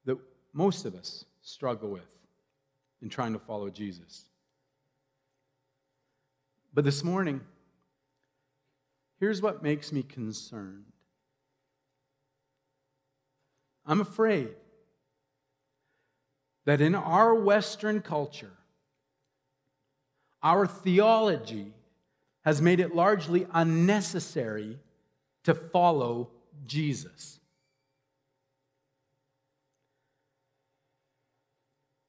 that 0.05 0.19
most 0.53 0.85
of 0.85 0.95
us 0.95 1.25
struggle 1.41 1.89
with 1.89 2.19
in 3.01 3.09
trying 3.09 3.33
to 3.33 3.39
follow 3.39 3.71
Jesus. 3.71 4.26
But 6.77 6.85
this 6.85 7.03
morning, 7.03 7.41
here's 9.19 9.41
what 9.41 9.63
makes 9.63 9.93
me 9.93 10.03
concerned 10.03 10.85
I'm 13.87 14.03
afraid 14.03 14.51
that 16.67 16.83
in 16.83 16.95
our 16.95 17.35
Western 17.35 18.03
culture, 18.03 18.53
our 20.43 20.67
theology 20.67 21.73
has 22.45 22.61
made 22.61 22.79
it 22.81 22.95
largely 22.95 23.47
unnecessary 23.55 24.79
to 25.45 25.55
follow 25.55 26.29
Jesus. 26.67 27.41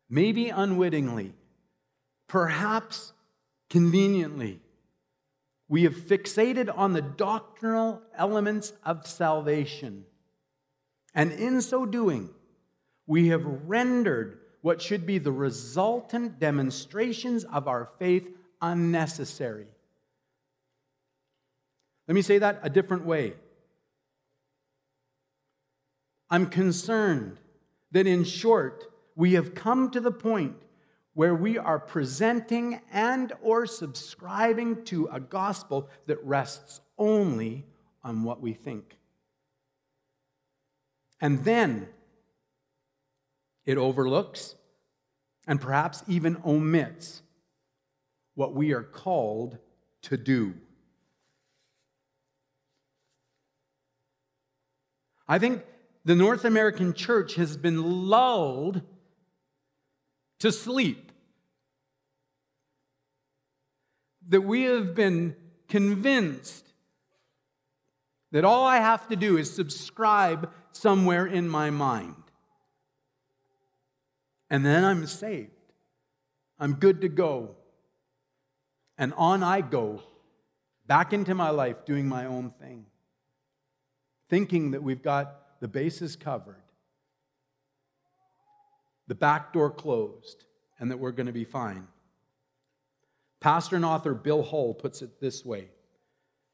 Maybe 0.10 0.50
unwittingly, 0.50 1.34
perhaps 2.28 3.14
conveniently, 3.70 4.62
we 5.68 5.84
have 5.84 5.96
fixated 5.96 6.76
on 6.76 6.94
the 6.94 7.02
doctrinal 7.02 8.02
elements 8.16 8.74
of 8.86 9.06
salvation. 9.06 10.06
And 11.14 11.32
in 11.32 11.62
so 11.62 11.86
doing, 11.86 12.30
we 13.06 13.30
have 13.30 13.46
rendered 13.46 14.40
what 14.62 14.82
should 14.82 15.06
be 15.06 15.18
the 15.18 15.32
resultant 15.32 16.40
demonstrations 16.40 17.44
of 17.44 17.68
our 17.68 17.90
faith 18.00 18.30
unnecessary. 18.62 19.68
Let 22.08 22.16
me 22.16 22.22
say 22.22 22.38
that 22.40 22.60
a 22.64 22.70
different 22.70 23.06
way. 23.06 23.34
I'm 26.30 26.48
concerned 26.48 27.40
that, 27.92 28.08
in 28.08 28.24
short, 28.24 28.86
we 29.16 29.34
have 29.34 29.56
come 29.56 29.90
to 29.92 30.00
the 30.00 30.12
point 30.12 30.56
where 31.18 31.34
we 31.34 31.58
are 31.58 31.80
presenting 31.80 32.80
and 32.94 33.34
or 33.42 33.66
subscribing 33.66 34.84
to 34.84 35.10
a 35.12 35.20
gospel 35.20 35.90
that 36.06 36.24
rests 36.24 36.80
only 36.96 37.66
on 38.04 38.22
what 38.22 38.40
we 38.40 38.54
think. 38.54 38.96
And 41.20 41.44
then 41.44 41.88
it 43.66 43.80
overlooks 43.80 44.54
and 45.48 45.60
perhaps 45.60 46.04
even 46.08 46.38
omits 46.46 47.24
what 48.36 48.54
we 48.54 48.72
are 48.74 48.84
called 48.84 49.58
to 50.04 50.18
do. 50.18 50.54
I 55.28 55.40
think 55.40 55.66
the 56.06 56.14
North 56.14 56.46
American 56.46 56.94
church 56.94 57.34
has 57.34 57.58
been 57.58 58.08
lulled 58.08 58.84
to 60.42 60.52
sleep. 60.52 61.07
That 64.30 64.42
we 64.42 64.64
have 64.64 64.96
been 64.96 65.36
convinced 65.68 66.66
that 68.32 68.44
all 68.44 68.66
I 68.66 68.78
have 68.78 69.08
to 69.08 69.16
do 69.16 69.38
is 69.38 69.54
subscribe 69.54 70.52
somewhere 70.72 71.26
in 71.26 71.48
my 71.48 71.70
mind. 71.70 72.16
And 74.50 74.66
then 74.66 74.84
I'm 74.84 75.08
saved. 75.08 75.52
I'm 76.60 76.74
good 76.74 77.02
to 77.02 77.10
go. 77.10 77.56
And 78.98 79.14
on 79.16 79.44
I 79.44 79.62
go, 79.62 80.02
back 80.88 81.14
into 81.14 81.36
my 81.36 81.50
life 81.50 81.86
doing 81.86 82.08
my 82.08 82.26
own 82.26 82.52
thing 82.60 82.86
thinking 84.30 84.72
that 84.72 84.84
we've 84.84 85.02
got 85.02 85.60
the 85.62 85.68
bases 85.68 86.16
covered, 86.16 86.62
the 89.08 89.16
back 89.16 89.54
door 89.54 89.70
closed, 89.70 90.46
and 90.80 90.92
that 90.92 90.98
we're 90.98 91.12
going 91.12 91.28
to 91.28 91.34
be 91.34 91.46
fine. 91.46 91.88
Pastor 93.40 93.76
and 93.76 93.86
author 93.86 94.14
Bill 94.14 94.44
Hull 94.44 94.74
puts 94.74 95.02
it 95.02 95.20
this 95.20 95.46
way 95.46 95.70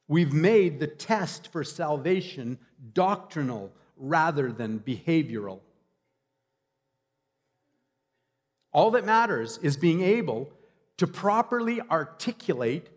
We've 0.07 0.33
made 0.33 0.79
the 0.79 0.87
test 0.87 1.51
for 1.51 1.63
salvation 1.63 2.59
doctrinal 2.93 3.71
rather 3.95 4.51
than 4.51 4.79
behavioral. 4.79 5.59
All 8.73 8.91
that 8.91 9.05
matters 9.05 9.59
is 9.61 9.77
being 9.77 10.01
able 10.01 10.49
to 10.97 11.07
properly 11.07 11.79
articulate 11.81 12.89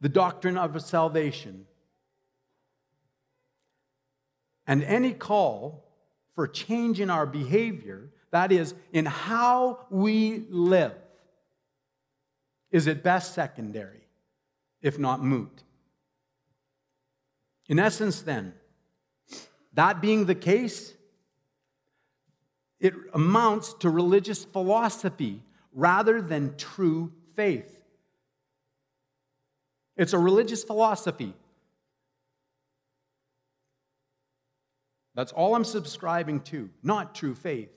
the 0.00 0.08
doctrine 0.08 0.56
of 0.56 0.80
salvation 0.80 1.66
and 4.68 4.84
any 4.84 5.12
call 5.12 5.84
for 6.34 6.46
change 6.46 7.00
in 7.00 7.10
our 7.10 7.26
behavior, 7.26 8.10
that 8.30 8.52
is, 8.52 8.74
in 8.92 9.06
how 9.06 9.86
we 9.90 10.44
live, 10.50 10.94
is 12.70 12.86
at 12.86 13.02
best 13.02 13.34
secondary, 13.34 14.06
if 14.82 14.98
not 14.98 15.22
moot. 15.22 15.62
In 17.68 17.78
essence, 17.78 18.20
then, 18.22 18.54
that 19.74 20.00
being 20.00 20.26
the 20.26 20.34
case, 20.34 20.94
it 22.80 22.94
amounts 23.12 23.74
to 23.74 23.90
religious 23.90 24.44
philosophy 24.44 25.42
rather 25.72 26.22
than 26.22 26.56
true 26.56 27.12
faith. 27.34 27.82
It's 29.96 30.12
a 30.12 30.18
religious 30.18 30.64
philosophy 30.64 31.34
That's 35.18 35.32
all 35.32 35.56
I'm 35.56 35.64
subscribing 35.64 36.42
to, 36.42 36.70
not 36.84 37.12
true 37.12 37.34
faith. 37.34 37.72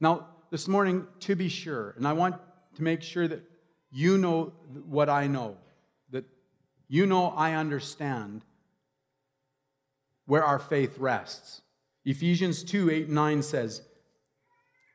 Now, 0.00 0.26
this 0.50 0.66
morning, 0.66 1.06
to 1.20 1.36
be 1.36 1.48
sure, 1.48 1.94
and 1.96 2.04
I 2.04 2.14
want 2.14 2.34
to 2.76 2.82
make 2.82 3.02
sure 3.02 3.28
that 3.28 3.42
you 3.90 4.18
know 4.18 4.52
what 4.88 5.08
I 5.08 5.26
know, 5.26 5.56
that 6.10 6.24
you 6.88 7.06
know 7.06 7.28
I 7.28 7.54
understand 7.54 8.44
where 10.26 10.44
our 10.44 10.58
faith 10.58 10.98
rests. 10.98 11.62
Ephesians 12.04 12.62
2 12.64 12.90
8 12.90 13.08
9 13.08 13.42
says, 13.42 13.82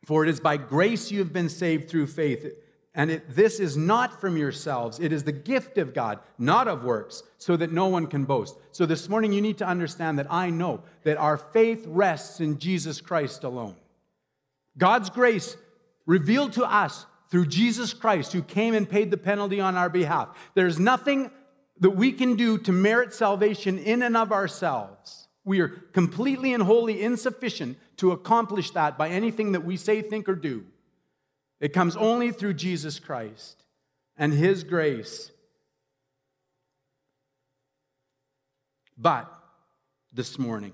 For 0.06 0.24
it 0.24 0.30
is 0.30 0.40
by 0.40 0.58
grace 0.58 1.12
you 1.12 1.20
have 1.20 1.34
been 1.34 1.50
saved 1.50 1.90
through 1.90 2.08
faith, 2.08 2.46
And 2.94 3.12
it, 3.12 3.36
this 3.36 3.60
is 3.60 3.78
not 3.78 4.20
from 4.20 4.38
yourselves. 4.38 5.00
It 5.00 5.12
is 5.12 5.24
the 5.24 5.32
gift 5.32 5.78
of 5.78 5.94
God, 5.94 6.20
not 6.38 6.68
of 6.68 6.84
works, 6.84 7.24
so 7.38 7.56
that 7.58 7.72
no 7.72 7.88
one 7.88 8.08
can 8.08 8.26
boast. 8.26 8.58
So 8.72 8.86
this 8.86 9.08
morning, 9.08 9.32
you 9.32 9.42
need 9.42 9.58
to 9.60 9.68
understand 9.68 10.20
that 10.20 10.32
I 10.32 10.50
know 10.50 10.84
that 11.04 11.18
our 11.18 11.38
faith 11.38 11.86
rests 11.88 12.40
in 12.40 12.60
Jesus 12.60 13.02
Christ 13.02 13.44
alone. 13.44 13.76
God's 14.78 15.10
grace 15.10 15.58
revealed 16.06 16.54
to 16.54 16.66
us 16.66 17.06
through 17.30 17.46
Jesus 17.46 17.94
Christ, 17.94 18.34
who 18.34 18.42
came 18.42 18.74
and 18.74 18.90
paid 18.90 19.12
the 19.12 19.18
penalty 19.18 19.60
on 19.62 19.76
our 19.76 19.90
behalf. 19.90 20.30
There's 20.56 20.80
nothing 20.80 21.32
that 21.80 21.92
we 21.92 22.12
can 22.12 22.36
do 22.36 22.58
to 22.60 22.72
merit 22.72 23.14
salvation 23.14 23.78
in 23.78 24.02
and 24.02 24.18
of 24.18 24.32
ourselves. 24.32 25.28
We 25.46 25.62
are 25.62 25.70
completely 25.70 26.54
and 26.54 26.64
wholly 26.64 27.02
insufficient 27.02 27.78
to 27.98 28.12
accomplish 28.12 28.72
that 28.72 28.98
by 28.98 29.10
anything 29.10 29.54
that 29.54 29.66
we 29.66 29.78
say, 29.78 30.02
think, 30.02 30.28
or 30.28 30.36
do. 30.36 30.66
It 31.60 31.74
comes 31.74 31.96
only 31.96 32.32
through 32.32 32.54
Jesus 32.54 33.00
Christ 33.00 33.64
and 34.18 34.34
His 34.34 34.64
grace. 34.64 35.32
But 38.98 39.32
this 40.12 40.38
morning, 40.38 40.74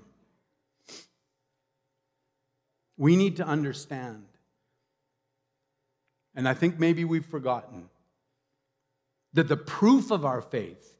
we 2.96 3.14
need 3.14 3.36
to 3.36 3.46
understand, 3.46 4.25
and 6.36 6.48
I 6.48 6.54
think 6.54 6.78
maybe 6.78 7.04
we've 7.04 7.26
forgotten, 7.26 7.88
that 9.32 9.48
the 9.48 9.56
proof 9.56 10.12
of 10.12 10.24
our 10.24 10.40
faith 10.40 10.94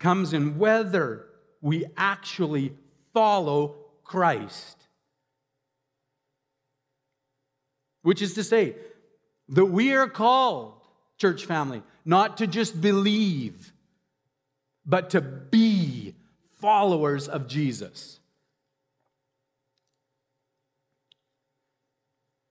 comes 0.00 0.32
in 0.32 0.58
whether 0.58 1.26
we 1.60 1.84
actually 1.96 2.72
follow 3.12 3.76
Christ. 4.04 4.82
which 8.02 8.20
is 8.20 8.34
to 8.34 8.44
say 8.44 8.74
that 9.48 9.64
we 9.66 9.92
are 9.94 10.08
called, 10.08 10.74
church 11.18 11.46
family, 11.46 11.82
not 12.04 12.36
to 12.38 12.46
just 12.46 12.80
believe, 12.80 13.72
but 14.84 15.10
to 15.10 15.20
be 15.20 16.14
followers 16.60 17.28
of 17.28 17.46
Jesus. 17.46 18.18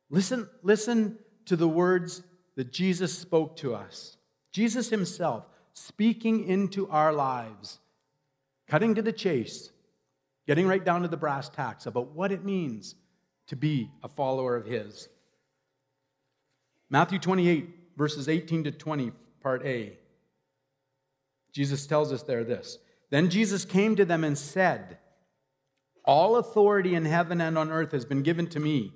Listen, 0.09 0.49
listen 0.63 1.17
to 1.51 1.57
the 1.57 1.67
words 1.67 2.23
that 2.55 2.71
Jesus 2.71 3.13
spoke 3.13 3.57
to 3.57 3.75
us. 3.75 4.15
Jesus 4.53 4.89
himself 4.89 5.43
speaking 5.73 6.47
into 6.47 6.89
our 6.89 7.11
lives, 7.11 7.79
cutting 8.69 8.95
to 8.95 9.01
the 9.01 9.11
chase, 9.11 9.69
getting 10.47 10.65
right 10.65 10.85
down 10.85 11.01
to 11.01 11.09
the 11.09 11.17
brass 11.17 11.49
tacks 11.49 11.87
about 11.87 12.15
what 12.15 12.31
it 12.31 12.45
means 12.45 12.95
to 13.47 13.57
be 13.57 13.91
a 14.01 14.07
follower 14.07 14.55
of 14.55 14.65
his. 14.65 15.09
Matthew 16.89 17.19
28, 17.19 17.67
verses 17.97 18.29
18 18.29 18.63
to 18.63 18.71
20, 18.71 19.11
part 19.41 19.65
A. 19.65 19.97
Jesus 21.51 21.85
tells 21.85 22.13
us 22.13 22.23
there 22.23 22.45
this. 22.45 22.77
Then 23.09 23.29
Jesus 23.29 23.65
came 23.65 23.97
to 23.97 24.05
them 24.05 24.23
and 24.23 24.37
said, 24.37 24.99
All 26.05 26.37
authority 26.37 26.95
in 26.95 27.03
heaven 27.03 27.41
and 27.41 27.57
on 27.57 27.71
earth 27.71 27.91
has 27.91 28.05
been 28.05 28.23
given 28.23 28.47
to 28.47 28.61
me. 28.61 28.93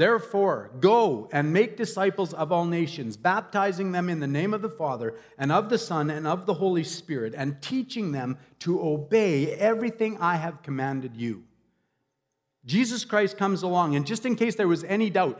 Therefore, 0.00 0.70
go 0.80 1.28
and 1.30 1.52
make 1.52 1.76
disciples 1.76 2.32
of 2.32 2.50
all 2.50 2.64
nations, 2.64 3.18
baptizing 3.18 3.92
them 3.92 4.08
in 4.08 4.18
the 4.18 4.26
name 4.26 4.54
of 4.54 4.62
the 4.62 4.70
Father 4.70 5.12
and 5.36 5.52
of 5.52 5.68
the 5.68 5.76
Son 5.76 6.08
and 6.08 6.26
of 6.26 6.46
the 6.46 6.54
Holy 6.54 6.84
Spirit, 6.84 7.34
and 7.36 7.60
teaching 7.60 8.10
them 8.10 8.38
to 8.60 8.80
obey 8.80 9.52
everything 9.52 10.16
I 10.16 10.36
have 10.36 10.62
commanded 10.62 11.18
you. 11.18 11.44
Jesus 12.64 13.04
Christ 13.04 13.36
comes 13.36 13.62
along, 13.62 13.94
and 13.94 14.06
just 14.06 14.24
in 14.24 14.36
case 14.36 14.54
there 14.54 14.66
was 14.66 14.84
any 14.84 15.10
doubt, 15.10 15.38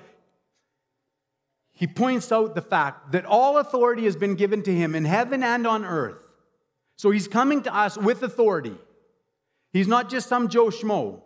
he 1.72 1.86
points 1.86 2.30
out 2.30 2.54
the 2.54 2.60
fact 2.60 3.12
that 3.12 3.24
all 3.24 3.56
authority 3.56 4.04
has 4.04 4.14
been 4.14 4.34
given 4.34 4.62
to 4.64 4.74
him 4.74 4.94
in 4.94 5.06
heaven 5.06 5.42
and 5.42 5.66
on 5.66 5.86
earth. 5.86 6.18
So 6.96 7.10
he's 7.10 7.28
coming 7.28 7.62
to 7.62 7.74
us 7.74 7.96
with 7.96 8.22
authority. 8.22 8.76
He's 9.72 9.88
not 9.88 10.10
just 10.10 10.28
some 10.28 10.48
Joe 10.48 10.66
Schmo. 10.66 11.22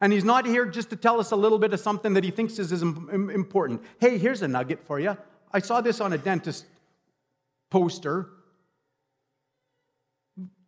And 0.00 0.12
he's 0.12 0.24
not 0.24 0.46
here 0.46 0.64
just 0.64 0.90
to 0.90 0.96
tell 0.96 1.18
us 1.18 1.32
a 1.32 1.36
little 1.36 1.58
bit 1.58 1.72
of 1.72 1.80
something 1.80 2.14
that 2.14 2.22
he 2.22 2.30
thinks 2.30 2.58
is, 2.58 2.82
important. 2.82 3.82
Hey, 4.00 4.18
here's 4.18 4.42
a 4.42 4.48
nugget 4.48 4.84
for 4.86 5.00
you. 5.00 5.16
I 5.52 5.58
saw 5.58 5.80
this 5.80 6.00
on 6.00 6.12
a 6.12 6.18
dentist 6.18 6.66
poster. 7.70 8.30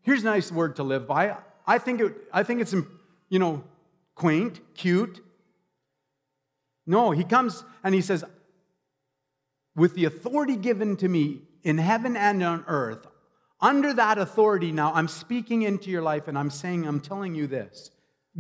Here's 0.03 0.23
a 0.23 0.27
nice 0.27 0.51
word 0.51 0.77
to 0.77 0.83
live 0.83 1.07
by. 1.07 1.37
I 1.67 1.79
think, 1.79 2.01
it, 2.01 2.15
I 2.33 2.43
think 2.43 2.61
it's, 2.61 2.75
you 3.29 3.39
know, 3.39 3.63
quaint, 4.17 4.61
cute. 4.75 5.23
No, 6.87 7.13
he 7.13 7.23
comes 7.23 7.63
and 7.85 7.95
he 7.95 8.01
says, 8.01 8.25
with 9.77 9.95
the 9.95 10.07
authority 10.07 10.57
given 10.57 10.97
to 10.97 11.09
me 11.09 11.43
in 11.63 11.79
heaven 11.79 12.17
and 12.17 12.43
on 12.43 12.65
earth, 12.67 13.07
under 13.61 13.93
that 13.93 14.19
authority 14.19 14.73
now, 14.73 14.93
I'm 14.93 15.07
speaking 15.07 15.63
into 15.63 15.91
your 15.91 16.03
life 16.03 16.27
and 16.27 16.37
I'm 16.37 16.51
saying, 16.51 16.87
I'm 16.87 16.99
telling 16.99 17.35
you 17.35 17.47
this. 17.47 17.91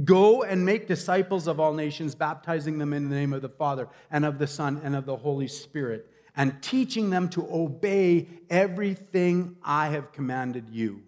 Go 0.04 0.42
and 0.44 0.64
make 0.64 0.86
disciples 0.86 1.46
of 1.46 1.58
all 1.58 1.74
nations, 1.74 2.14
baptizing 2.14 2.78
them 2.78 2.92
in 2.92 3.08
the 3.08 3.16
name 3.16 3.32
of 3.32 3.42
the 3.42 3.48
Father 3.48 3.88
and 4.10 4.24
of 4.24 4.38
the 4.38 4.46
Son 4.46 4.80
and 4.84 4.94
of 4.94 5.04
the 5.04 5.16
Holy 5.16 5.48
Spirit, 5.48 6.06
and 6.36 6.62
teaching 6.62 7.10
them 7.10 7.28
to 7.30 7.46
obey 7.50 8.28
everything 8.48 9.56
I 9.64 9.88
have 9.88 10.12
commanded 10.12 10.68
you. 10.70 11.02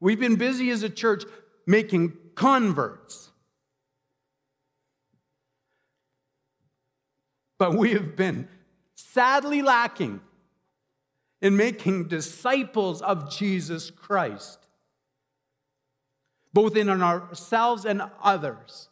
We've 0.00 0.18
been 0.18 0.36
busy 0.36 0.70
as 0.70 0.82
a 0.82 0.90
church 0.90 1.24
making 1.66 2.16
converts. 2.34 3.30
But 7.58 7.76
we 7.76 7.92
have 7.92 8.16
been 8.16 8.48
sadly 8.96 9.62
lacking 9.62 10.20
in 11.40 11.56
making 11.56 12.08
disciples 12.08 13.02
of 13.02 13.30
Jesus 13.30 13.90
Christ, 13.90 14.61
both 16.52 16.76
in 16.76 16.88
ourselves 16.88 17.84
and 17.84 18.02
others. 18.22 18.88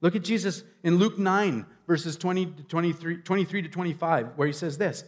Look 0.00 0.16
at 0.16 0.24
Jesus 0.24 0.64
in 0.82 0.96
Luke 0.96 1.18
9, 1.18 1.64
verses 1.86 2.16
20 2.16 2.46
to 2.46 2.62
23, 2.64 3.16
23 3.18 3.62
to 3.62 3.68
25, 3.68 4.28
where 4.36 4.46
he 4.46 4.52
says 4.52 4.76
this 4.78 5.04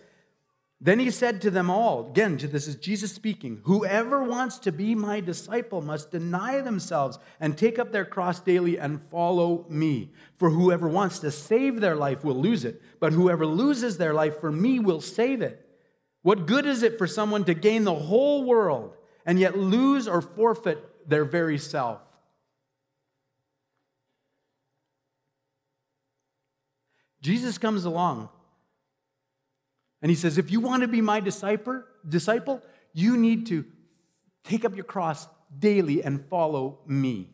then 0.81 0.99
he 0.99 1.11
said 1.11 1.41
to 1.41 1.51
them 1.51 1.71
all, 1.71 2.07
again, 2.11 2.37
this 2.37 2.69
is 2.69 2.77
Jesus 2.77 3.11
speaking, 3.11 3.63
whoever 3.65 4.23
wants 4.23 4.59
to 4.59 4.73
be 4.73 4.95
my 4.95 5.21
disciple 5.21 5.81
must 5.81 6.11
deny 6.11 6.61
themselves 6.61 7.19
and 7.41 7.57
take 7.57 7.79
up 7.79 7.93
their 7.93 8.05
cross 8.05 8.41
daily 8.41 8.79
and 8.79 9.01
follow 9.01 9.65
me. 9.71 10.13
For 10.37 10.51
whoever 10.51 10.87
wants 10.87 11.19
to 11.21 11.31
save 11.31 11.81
their 11.81 11.97
life 11.97 12.25
will 12.25 12.35
lose 12.35 12.67
it, 12.67 12.83
but 13.01 13.15
whoever 13.15 13.47
loses 13.47 13.97
their 13.97 14.13
life 14.13 14.39
for 14.39 14.53
me 14.53 14.79
will 14.79 15.01
save 15.01 15.41
it. 15.41 15.67
What 16.21 16.47
good 16.47 16.67
is 16.67 16.83
it 16.83 16.99
for 16.99 17.07
someone 17.07 17.45
to 17.45 17.55
gain 17.55 17.85
the 17.85 17.95
whole 17.95 18.45
world 18.45 18.96
and 19.27 19.39
yet 19.39 19.59
lose 19.59 20.09
or 20.09 20.23
forfeit 20.23 21.09
their 21.09 21.25
very 21.25 21.59
self? 21.59 22.01
Jesus 27.21 27.59
comes 27.59 27.85
along 27.85 28.29
and 30.01 30.11
he 30.11 30.15
says, 30.15 30.39
if 30.39 30.51
you 30.51 30.61
want 30.61 30.83
to 30.83 30.89
be 30.89 31.01
my 31.01 31.19
disciple, 31.19 31.83
disciple, 32.09 32.63
you 32.93 33.17
need 33.17 33.47
to 33.47 33.65
take 34.45 34.65
up 34.65 34.77
your 34.77 34.85
cross 34.85 35.27
daily 35.59 36.05
and 36.05 36.25
follow 36.29 36.79
me. 36.87 37.29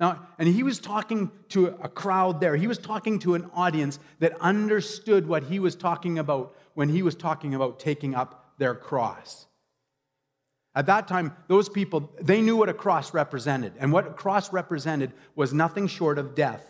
Now, 0.00 0.26
and 0.38 0.48
he 0.48 0.62
was 0.62 0.78
talking 0.80 1.30
to 1.50 1.66
a 1.66 1.88
crowd 1.88 2.40
there. 2.40 2.56
He 2.56 2.66
was 2.66 2.78
talking 2.78 3.18
to 3.20 3.34
an 3.34 3.50
audience 3.54 3.98
that 4.18 4.32
understood 4.40 5.28
what 5.28 5.44
he 5.44 5.58
was 5.58 5.76
talking 5.76 6.18
about 6.18 6.56
when 6.74 6.88
he 6.88 7.02
was 7.02 7.14
talking 7.14 7.54
about 7.54 7.78
taking 7.78 8.14
up 8.14 8.54
their 8.58 8.74
cross. 8.74 9.46
At 10.74 10.86
that 10.86 11.06
time, 11.06 11.36
those 11.46 11.68
people, 11.68 12.12
they 12.20 12.40
knew 12.40 12.56
what 12.56 12.68
a 12.68 12.74
cross 12.74 13.14
represented. 13.14 13.74
And 13.78 13.92
what 13.92 14.06
a 14.06 14.10
cross 14.10 14.52
represented 14.52 15.12
was 15.36 15.52
nothing 15.52 15.86
short 15.86 16.18
of 16.18 16.34
death, 16.34 16.64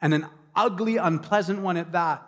and 0.00 0.14
an 0.14 0.26
ugly, 0.56 0.96
unpleasant 0.96 1.60
one 1.60 1.76
at 1.76 1.92
that. 1.92 2.26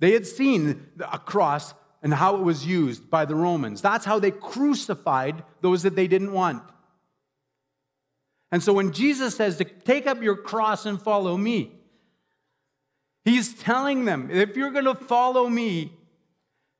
They 0.00 0.12
had 0.12 0.26
seen 0.26 0.86
a 1.00 1.18
cross 1.18 1.74
and 2.02 2.12
how 2.12 2.36
it 2.36 2.42
was 2.42 2.66
used 2.66 3.08
by 3.10 3.24
the 3.24 3.34
Romans. 3.34 3.80
That's 3.80 4.04
how 4.04 4.18
they 4.18 4.30
crucified 4.30 5.42
those 5.60 5.84
that 5.84 5.96
they 5.96 6.06
didn't 6.06 6.32
want. 6.32 6.62
And 8.52 8.62
so 8.62 8.72
when 8.72 8.92
Jesus 8.92 9.34
says 9.34 9.56
to 9.56 9.64
take 9.64 10.06
up 10.06 10.22
your 10.22 10.36
cross 10.36 10.84
and 10.86 11.00
follow 11.00 11.36
me, 11.36 11.72
he's 13.24 13.54
telling 13.54 14.04
them 14.04 14.30
if 14.30 14.56
you're 14.56 14.70
going 14.70 14.84
to 14.84 14.94
follow 14.94 15.48
me, 15.48 15.92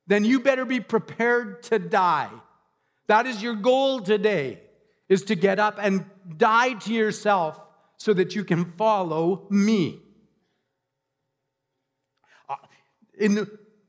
then 0.07 0.25
you 0.25 0.41
better 0.41 0.65
be 0.65 0.81
prepared 0.81 1.63
to 1.65 1.79
die. 1.79 2.31
That 3.07 3.27
is 3.27 3.43
your 3.43 3.55
goal 3.55 4.01
today, 4.01 4.61
is 5.09 5.25
to 5.25 5.35
get 5.35 5.59
up 5.59 5.79
and 5.81 6.05
die 6.37 6.75
to 6.75 6.93
yourself 6.93 7.61
so 7.99 8.15
that 8.15 8.35
you 8.35 8.45
can 8.45 8.73
follow 8.73 9.47
me. 9.51 10.01
Uh, 12.49 12.57
in 13.19 13.47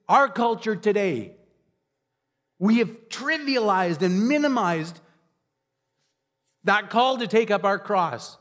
our 0.10 0.28
culture 0.28 0.76
today, 0.76 1.36
we 2.60 2.80
have 2.80 2.90
trivialized 3.10 4.02
and 4.02 4.28
minimized 4.28 5.00
that 6.66 6.90
call 6.90 7.18
to 7.18 7.28
take 7.28 7.52
up 7.52 7.64
our 7.64 7.80
cross. 7.80 8.38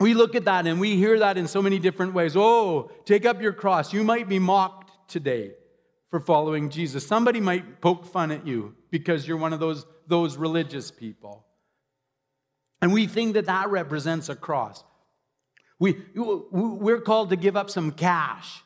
We 0.00 0.14
look 0.14 0.34
at 0.34 0.44
that 0.44 0.66
and 0.66 0.80
we 0.80 0.96
hear 0.96 1.18
that 1.18 1.36
in 1.36 1.48
so 1.48 1.60
many 1.60 1.78
different 1.78 2.14
ways. 2.14 2.36
Oh, 2.36 2.90
take 3.04 3.26
up 3.26 3.42
your 3.42 3.52
cross. 3.52 3.92
You 3.92 4.04
might 4.04 4.28
be 4.28 4.38
mocked 4.38 4.92
today 5.08 5.52
for 6.10 6.20
following 6.20 6.70
Jesus. 6.70 7.06
Somebody 7.06 7.40
might 7.40 7.80
poke 7.80 8.06
fun 8.06 8.30
at 8.30 8.46
you 8.46 8.74
because 8.90 9.26
you're 9.26 9.36
one 9.36 9.52
of 9.52 9.60
those, 9.60 9.86
those 10.06 10.36
religious 10.36 10.90
people. 10.90 11.44
And 12.80 12.92
we 12.92 13.06
think 13.06 13.34
that 13.34 13.46
that 13.46 13.68
represents 13.68 14.28
a 14.28 14.36
cross. 14.36 14.84
We, 15.78 16.02
we're 16.14 17.00
called 17.00 17.30
to 17.30 17.36
give 17.36 17.56
up 17.56 17.70
some 17.70 17.92
cash 17.92 18.62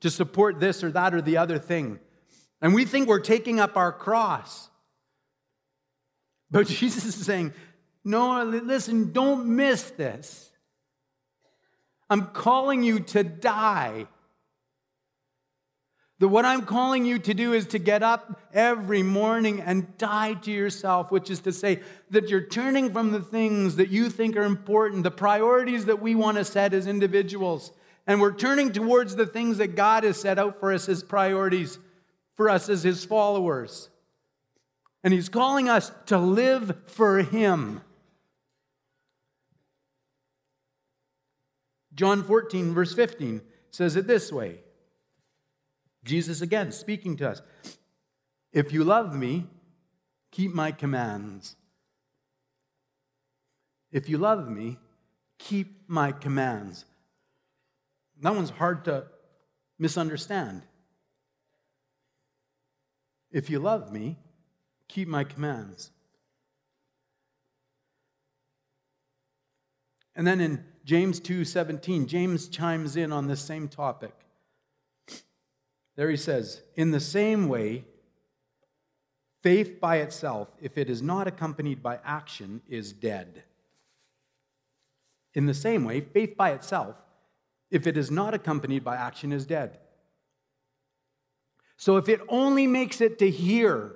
to 0.00 0.10
support 0.10 0.60
this 0.60 0.84
or 0.84 0.90
that 0.92 1.14
or 1.14 1.22
the 1.22 1.38
other 1.38 1.58
thing. 1.58 1.98
And 2.60 2.74
we 2.74 2.84
think 2.84 3.08
we're 3.08 3.20
taking 3.20 3.58
up 3.58 3.76
our 3.76 3.92
cross. 3.92 4.68
But 6.50 6.66
Jesus 6.68 7.04
is 7.04 7.14
saying, 7.14 7.52
no, 8.04 8.44
listen, 8.44 9.12
don't 9.12 9.46
miss 9.46 9.90
this. 9.92 10.50
I'm 12.10 12.26
calling 12.26 12.82
you 12.82 13.00
to 13.00 13.24
die. 13.24 14.06
The, 16.24 16.28
what 16.28 16.46
I'm 16.46 16.62
calling 16.62 17.04
you 17.04 17.18
to 17.18 17.34
do 17.34 17.52
is 17.52 17.66
to 17.66 17.78
get 17.78 18.02
up 18.02 18.40
every 18.54 19.02
morning 19.02 19.60
and 19.60 19.94
die 19.98 20.32
to 20.32 20.50
yourself, 20.50 21.10
which 21.10 21.28
is 21.28 21.40
to 21.40 21.52
say 21.52 21.82
that 22.12 22.30
you're 22.30 22.46
turning 22.46 22.94
from 22.94 23.12
the 23.12 23.20
things 23.20 23.76
that 23.76 23.90
you 23.90 24.08
think 24.08 24.34
are 24.34 24.44
important, 24.44 25.02
the 25.02 25.10
priorities 25.10 25.84
that 25.84 26.00
we 26.00 26.14
want 26.14 26.38
to 26.38 26.44
set 26.46 26.72
as 26.72 26.86
individuals, 26.86 27.72
and 28.06 28.22
we're 28.22 28.32
turning 28.32 28.72
towards 28.72 29.16
the 29.16 29.26
things 29.26 29.58
that 29.58 29.76
God 29.76 30.04
has 30.04 30.18
set 30.18 30.38
out 30.38 30.60
for 30.60 30.72
us 30.72 30.88
as 30.88 31.02
priorities 31.02 31.78
for 32.36 32.48
us 32.48 32.70
as 32.70 32.82
His 32.82 33.04
followers. 33.04 33.90
And 35.02 35.12
He's 35.12 35.28
calling 35.28 35.68
us 35.68 35.92
to 36.06 36.16
live 36.16 36.74
for 36.86 37.18
Him. 37.18 37.82
John 41.94 42.22
14, 42.22 42.72
verse 42.72 42.94
15 42.94 43.42
says 43.70 43.96
it 43.96 44.06
this 44.06 44.32
way 44.32 44.63
Jesus 46.04 46.40
again 46.40 46.70
speaking 46.70 47.16
to 47.16 47.30
us. 47.30 47.42
If 48.52 48.72
you 48.72 48.84
love 48.84 49.14
me, 49.14 49.46
keep 50.30 50.54
my 50.54 50.70
commands. 50.70 51.56
If 53.90 54.08
you 54.08 54.18
love 54.18 54.48
me, 54.48 54.78
keep 55.38 55.88
my 55.88 56.12
commands. 56.12 56.84
That 58.20 58.34
one's 58.34 58.50
hard 58.50 58.84
to 58.84 59.04
misunderstand. 59.78 60.62
If 63.30 63.50
you 63.50 63.58
love 63.58 63.92
me, 63.92 64.16
keep 64.88 65.08
my 65.08 65.24
commands. 65.24 65.90
And 70.14 70.26
then 70.26 70.40
in 70.40 70.64
James 70.84 71.18
2:17, 71.18 72.06
James 72.06 72.48
chimes 72.48 72.96
in 72.96 73.12
on 73.12 73.26
this 73.26 73.40
same 73.40 73.68
topic. 73.68 74.14
There 75.96 76.10
he 76.10 76.16
says, 76.16 76.62
In 76.74 76.90
the 76.90 77.00
same 77.00 77.48
way, 77.48 77.84
faith 79.42 79.80
by 79.80 79.98
itself, 79.98 80.48
if 80.60 80.76
it 80.76 80.90
is 80.90 81.02
not 81.02 81.26
accompanied 81.26 81.82
by 81.82 82.00
action, 82.04 82.62
is 82.68 82.92
dead. 82.92 83.44
In 85.34 85.46
the 85.46 85.54
same 85.54 85.84
way, 85.84 86.00
faith 86.00 86.36
by 86.36 86.50
itself, 86.50 86.96
if 87.70 87.86
it 87.86 87.96
is 87.96 88.10
not 88.10 88.34
accompanied 88.34 88.84
by 88.84 88.96
action, 88.96 89.32
is 89.32 89.46
dead. 89.46 89.78
So 91.76 91.96
if 91.96 92.08
it 92.08 92.20
only 92.28 92.66
makes 92.66 93.00
it 93.00 93.18
to 93.18 93.30
here 93.30 93.92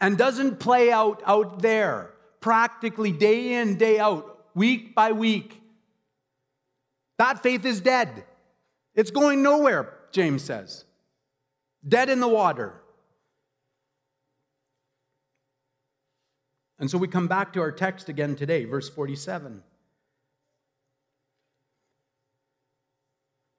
and 0.00 0.16
doesn't 0.16 0.58
play 0.58 0.90
out 0.90 1.22
out 1.26 1.60
there, 1.60 2.12
practically 2.40 3.12
day 3.12 3.54
in, 3.54 3.76
day 3.76 3.98
out, 3.98 4.46
week 4.54 4.94
by 4.94 5.12
week, 5.12 5.60
that 7.18 7.42
faith 7.42 7.64
is 7.64 7.80
dead. 7.80 8.24
It's 8.94 9.10
going 9.10 9.42
nowhere. 9.42 9.95
James 10.12 10.42
says. 10.42 10.84
Dead 11.86 12.08
in 12.08 12.20
the 12.20 12.28
water. 12.28 12.80
And 16.78 16.90
so 16.90 16.98
we 16.98 17.08
come 17.08 17.28
back 17.28 17.52
to 17.54 17.60
our 17.60 17.72
text 17.72 18.08
again 18.08 18.36
today, 18.36 18.64
verse 18.64 18.88
47. 18.88 19.62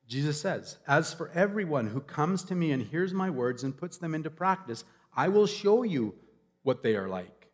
Jesus 0.08 0.40
says, 0.40 0.78
As 0.88 1.14
for 1.14 1.30
everyone 1.34 1.88
who 1.88 2.00
comes 2.00 2.44
to 2.44 2.56
me 2.56 2.72
and 2.72 2.82
hears 2.82 3.14
my 3.14 3.30
words 3.30 3.64
and 3.64 3.76
puts 3.76 3.98
them 3.98 4.16
into 4.16 4.30
practice, 4.30 4.84
I 5.16 5.28
will 5.28 5.48
show 5.48 5.84
you 5.84 6.16
what 6.64 6.84
they 6.84 6.96
are 6.96 7.08
like. 7.08 7.50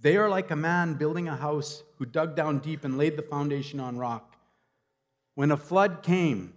They 0.00 0.16
are 0.16 0.28
like 0.28 0.50
a 0.50 0.56
man 0.56 0.94
building 0.94 1.28
a 1.28 1.36
house 1.36 1.82
who 1.98 2.04
dug 2.04 2.34
down 2.34 2.58
deep 2.58 2.84
and 2.84 2.98
laid 2.98 3.16
the 3.16 3.22
foundation 3.22 3.78
on 3.78 3.96
rock. 3.96 4.36
When 5.34 5.50
a 5.50 5.56
flood 5.56 6.02
came, 6.02 6.52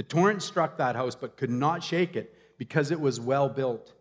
the 0.00 0.04
torrent 0.04 0.42
struck 0.42 0.78
that 0.78 0.96
house 0.96 1.14
but 1.14 1.36
could 1.36 1.50
not 1.50 1.84
shake 1.84 2.16
it 2.16 2.34
because 2.56 2.90
it 2.90 2.98
was 2.98 3.20
well 3.20 3.50
built. 3.50 3.92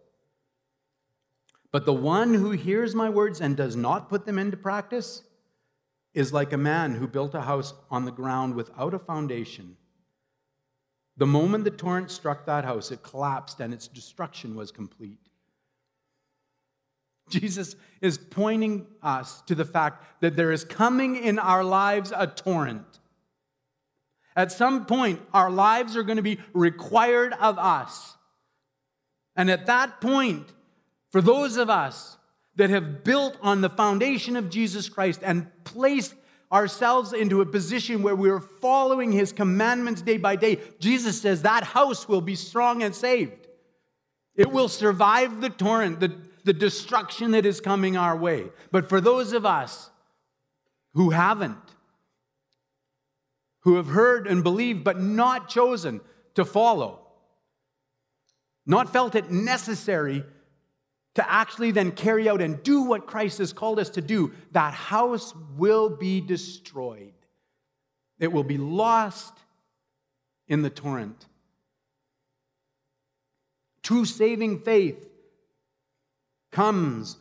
But 1.74 1.86
the 1.86 1.92
one 1.92 2.34
who 2.34 2.52
hears 2.52 2.96
my 2.96 3.10
words 3.10 3.42
and 3.42 3.58
does 3.58 3.76
not 3.76 4.08
put 4.08 4.26
them 4.26 4.40
into 4.40 4.56
practice 4.56 5.24
is 6.14 6.32
like 6.32 6.54
a 6.54 6.58
man 6.58 6.96
who 6.96 7.06
built 7.06 7.36
a 7.36 7.42
house 7.42 7.74
on 7.92 8.06
the 8.06 8.14
ground 8.14 8.56
without 8.56 8.94
a 8.94 8.98
foundation. 8.98 9.76
The 11.18 11.28
moment 11.28 11.66
the 11.66 11.70
torrent 11.70 12.12
struck 12.12 12.46
that 12.46 12.64
house, 12.64 12.92
it 12.92 13.04
collapsed 13.04 13.60
and 13.60 13.74
its 13.74 13.90
destruction 13.90 14.56
was 14.56 14.72
complete. 14.72 15.28
Jesus 17.30 17.76
is 18.00 18.18
pointing 18.18 18.88
us 19.04 19.42
to 19.48 19.54
the 19.54 19.66
fact 19.66 20.22
that 20.22 20.38
there 20.38 20.54
is 20.54 20.64
coming 20.64 21.18
in 21.18 21.40
our 21.40 21.62
lives 21.62 22.14
a 22.16 22.26
torrent 22.26 23.00
at 24.39 24.54
some 24.54 24.86
point, 24.86 25.21
our 25.34 25.52
lives 25.52 25.97
are 25.97 26.04
going 26.04 26.15
to 26.15 26.23
be 26.23 26.39
required 26.54 27.34
of 27.34 27.60
us. 27.60 28.15
And 29.36 29.52
at 29.52 29.65
that 29.65 29.99
point, 29.99 30.47
for 31.12 31.21
those 31.21 31.58
of 31.58 31.69
us 31.69 32.17
that 32.56 32.69
have 32.69 33.04
built 33.04 33.38
on 33.41 33.60
the 33.60 33.69
foundation 33.69 34.38
of 34.38 34.49
Jesus 34.49 34.88
Christ 34.88 35.19
and 35.23 35.47
placed 35.65 36.15
ourselves 36.52 37.12
into 37.12 37.41
a 37.41 37.45
position 37.45 38.02
where 38.02 38.15
we 38.15 38.30
are 38.30 38.39
following 38.39 39.12
his 39.12 39.34
commandments 39.34 40.02
day 40.02 40.17
by 40.17 40.38
day, 40.38 40.60
Jesus 40.80 41.21
says 41.21 41.41
that 41.41 41.63
house 41.63 42.08
will 42.08 42.21
be 42.21 42.36
strong 42.36 42.82
and 42.82 42.95
saved. 42.95 43.47
It 44.36 44.49
will 44.49 44.69
survive 44.69 45.41
the 45.41 45.49
torrent, 45.49 45.99
the, 45.99 46.15
the 46.45 46.54
destruction 46.54 47.32
that 47.32 47.45
is 47.45 47.60
coming 47.60 47.97
our 47.97 48.15
way. 48.15 48.45
But 48.71 48.88
for 48.88 49.02
those 49.02 49.34
of 49.34 49.45
us 49.45 49.89
who 50.93 51.10
haven't, 51.10 51.68
who 53.62 53.76
have 53.76 53.88
heard 53.88 54.28
and 54.28 54.43
believed 54.43 54.84
but 54.84 55.00
not 55.00 55.50
chosen 55.50 56.02
to 56.36 56.45
follow, 56.45 57.00
not 58.65 58.93
felt 58.93 59.15
it 59.15 59.30
necessary 59.32 60.24
to 61.15 61.32
actually 61.32 61.72
then 61.72 61.91
carry 61.91 62.30
out 62.30 62.41
and 62.41 62.63
do 62.63 62.84
what 62.84 63.08
Christ 63.08 63.39
has 63.39 63.52
called 63.52 63.80
us 63.80 63.89
to 63.91 64.02
do, 64.02 64.32
that 64.52 64.74
house 64.74 65.34
will 65.58 65.89
be 65.89 66.22
destroyed. 66.22 67.13
It 68.19 68.32
will 68.32 68.43
be 68.43 68.58
lost 68.58 69.34
in 70.48 70.62
the 70.62 70.69
torrent. 70.69 71.26
True 73.82 74.06
saving 74.06 74.62
faith 74.62 75.06
comes 76.52 77.17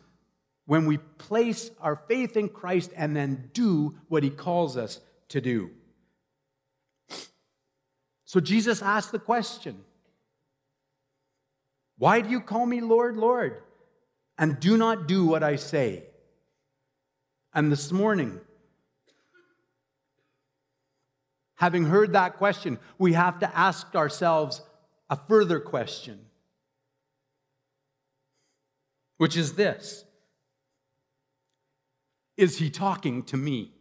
when 0.66 0.87
we 0.87 0.98
place 0.98 1.70
our 1.81 1.96
faith 1.96 2.37
in 2.37 2.48
Christ 2.48 2.90
and 2.94 3.16
then 3.16 3.51
do 3.55 3.96
what 4.09 4.22
he 4.22 4.31
calls 4.31 4.77
us 4.77 5.01
to 5.29 5.40
do. 5.40 5.70
So 8.29 8.41
Jesus 8.41 8.83
asked 8.83 9.11
the 9.11 9.19
question 9.19 9.83
Why 11.97 12.21
do 12.21 12.29
you 12.29 12.43
call 12.43 12.67
me 12.67 12.83
Lord, 12.83 13.17
Lord, 13.17 13.62
and 14.37 14.61
do 14.61 14.77
not 14.77 15.09
do 15.09 15.25
what 15.25 15.43
I 15.43 15.57
say? 15.57 16.05
And 17.55 17.73
this 17.73 17.91
morning, 17.91 18.38
having 21.55 21.87
heard 21.87 22.12
that 22.12 22.37
question, 22.37 22.79
we 22.99 23.14
have 23.14 23.38
to 23.38 23.57
ask 23.57 23.95
ourselves 23.95 24.61
a 25.09 25.17
further 25.17 25.59
question, 25.59 26.21
which 29.17 29.38
is 29.38 29.55
this 29.55 30.05
Is 32.37 32.59
he 32.59 32.69
talking 32.69 33.23
to 33.23 33.38
me? 33.38 33.73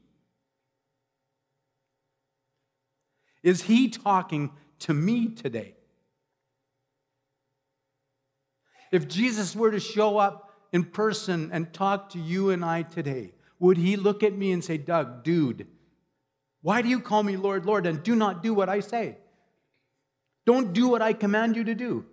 Is 3.48 3.62
he 3.62 3.88
talking 3.88 4.52
to 4.80 4.94
me 4.94 5.30
today? 5.30 5.74
If 8.92 9.08
Jesus 9.08 9.56
were 9.56 9.72
to 9.72 9.80
show 9.80 10.18
up 10.18 10.52
in 10.74 10.84
person 10.84 11.50
and 11.54 11.72
talk 11.72 12.10
to 12.10 12.20
you 12.20 12.50
and 12.50 12.66
I 12.66 12.82
today, 12.82 13.32
would 13.58 13.78
he 13.78 13.96
look 13.96 14.22
at 14.22 14.38
me 14.38 14.52
and 14.52 14.62
say, 14.62 14.78
Doug, 14.78 15.24
dude, 15.24 15.66
why 16.62 16.82
do 16.82 16.90
you 16.90 17.00
call 17.00 17.24
me 17.24 17.38
Lord, 17.38 17.66
Lord, 17.66 17.86
and 17.86 18.04
do 18.04 18.18
not 18.18 18.44
do 18.44 18.54
what 18.54 18.68
I 18.68 18.82
say? 18.82 19.16
Don't 20.46 20.74
do 20.74 20.90
what 20.90 21.02
I 21.02 21.14
command 21.14 21.56
you 21.56 21.64
to 21.64 21.74
do. 21.74 22.06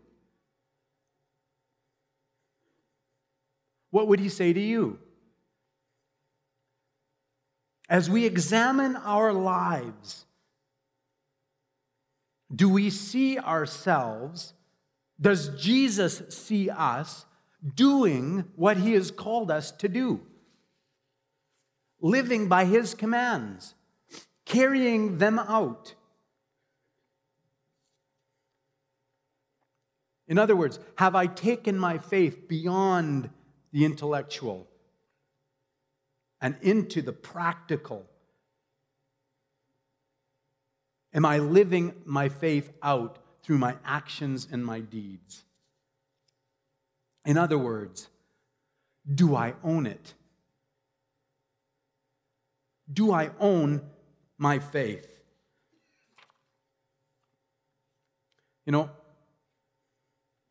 What 3.91 4.07
would 4.07 4.21
he 4.21 4.29
say 4.29 4.53
to 4.53 4.61
you? 4.61 5.01
As 7.89 8.09
we 8.09 8.25
examine 8.25 8.95
our 8.95 9.33
lives, 9.33 10.27
do 12.55 12.69
we 12.69 12.91
see 12.91 13.39
ourselves? 13.39 14.55
Does 15.21 15.49
Jesus 15.61 16.23
see 16.29 16.71
us 16.71 17.25
doing 17.75 18.45
what 18.57 18.77
he 18.77 18.93
has 18.93 19.11
called 19.11 19.51
us 19.51 19.71
to 19.73 19.89
do? 19.89 20.21
Living 22.01 22.49
by 22.49 22.67
his 22.67 22.95
commands, 22.95 23.75
carrying 24.45 25.19
them 25.19 25.39
out. 25.39 25.95
In 30.27 30.39
other 30.39 30.57
words, 30.57 30.79
have 30.97 31.15
I 31.15 31.27
taken 31.27 31.79
my 31.79 31.99
faith 31.99 32.49
beyond 32.49 33.31
the 33.73 33.85
intellectual 33.85 34.67
and 36.41 36.57
into 36.63 37.03
the 37.03 37.13
practical? 37.13 38.07
Am 41.15 41.25
I 41.25 41.39
living 41.39 41.95
my 42.05 42.29
faith 42.29 42.73
out 42.83 43.19
through 43.43 43.59
my 43.59 43.77
actions 43.85 44.49
and 44.51 44.65
my 44.65 44.81
deeds? 44.81 45.45
In 47.25 47.39
other 47.39 47.57
words, 47.57 48.09
do 49.13 49.37
I 49.37 49.55
own 49.63 49.87
it? 49.87 50.15
Do 52.93 53.13
I 53.13 53.31
own 53.39 53.81
my 54.39 54.59
faith? 54.59 55.09
You 58.67 58.73
know, 58.73 58.91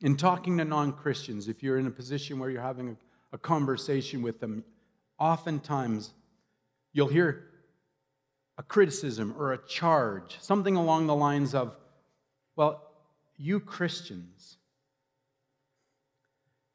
in 0.01 0.17
talking 0.17 0.57
to 0.57 0.65
non 0.65 0.93
Christians, 0.93 1.47
if 1.47 1.63
you're 1.63 1.77
in 1.77 1.87
a 1.87 1.91
position 1.91 2.39
where 2.39 2.49
you're 2.49 2.61
having 2.61 2.89
a, 2.89 3.35
a, 3.35 3.37
conversation 3.37 4.21
with 4.21 4.39
them, 4.39 4.63
oftentimes 5.17 6.13
you'll 6.91 7.07
hear 7.07 7.49
a 8.57 8.63
criticism 8.63 9.35
or 9.37 9.53
a 9.53 9.57
charge, 9.67 10.37
something 10.39 10.75
along 10.75 11.07
the 11.07 11.15
lines 11.15 11.55
of, 11.55 11.75
well, 12.55 12.81
you 13.37 13.59
Christians, 13.59 14.57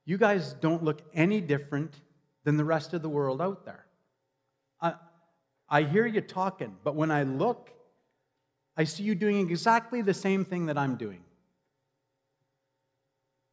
you 0.04 0.18
guys 0.18 0.54
don't 0.54 0.82
look 0.82 1.02
any 1.14 1.40
different 1.40 1.94
than 2.44 2.56
the 2.56 2.64
rest 2.64 2.94
of 2.94 3.02
the 3.02 3.08
world 3.08 3.40
out 3.40 3.64
there. 3.64 3.84
I, 4.80 4.94
I 5.68 5.82
hear 5.82 6.06
you 6.06 6.20
talking, 6.20 6.76
but 6.82 6.94
when 6.94 7.10
I 7.10 7.24
look, 7.24 7.70
I 8.76 8.84
see 8.84 9.02
you 9.02 9.14
doing 9.14 9.40
exactly 9.40 10.02
the 10.02 10.14
same 10.14 10.44
thing 10.44 10.66
that 10.66 10.78
I'm 10.78 10.96
doing. 10.96 11.20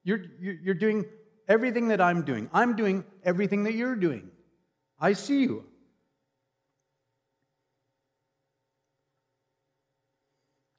You're, 0.04 0.22
you're 0.40 0.76
doing 0.76 1.06
everything 1.48 1.90
that 1.90 2.00
I'm 2.00 2.24
doing. 2.24 2.50
I'm 2.54 2.76
doing 2.76 3.04
everything 3.24 3.64
that 3.64 3.74
you're 3.74 3.96
doing. 3.96 4.30
I 5.00 5.14
see 5.14 5.42
you. 5.42 5.66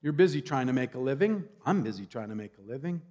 You're 0.06 0.12
busy 0.12 0.40
trying 0.40 0.68
to 0.68 0.72
make 0.72 0.94
a 0.94 1.00
living. 1.00 1.42
I'm 1.64 1.82
busy 1.82 2.06
trying 2.06 2.28
to 2.28 2.36
make 2.36 2.52
a 2.58 2.70
living. 2.70 3.02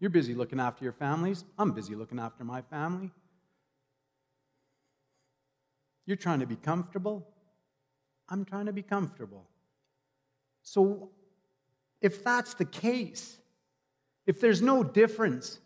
You're 0.00 0.08
busy 0.08 0.32
looking 0.32 0.58
after 0.58 0.82
your 0.82 0.94
families. 0.94 1.44
I'm 1.58 1.72
busy 1.72 1.94
looking 1.94 2.18
after 2.18 2.42
my 2.42 2.62
family. 2.62 3.10
You're 6.06 6.16
trying 6.16 6.40
to 6.40 6.46
be 6.46 6.56
comfortable. 6.56 7.28
I'm 8.30 8.46
trying 8.46 8.64
to 8.64 8.72
be 8.72 8.80
comfortable. 8.80 9.44
So, 10.62 11.10
if 12.00 12.24
that's 12.24 12.54
the 12.54 12.64
case, 12.64 13.36
if 14.26 14.40
there's 14.40 14.62
no 14.62 14.82
difference, 14.82 15.60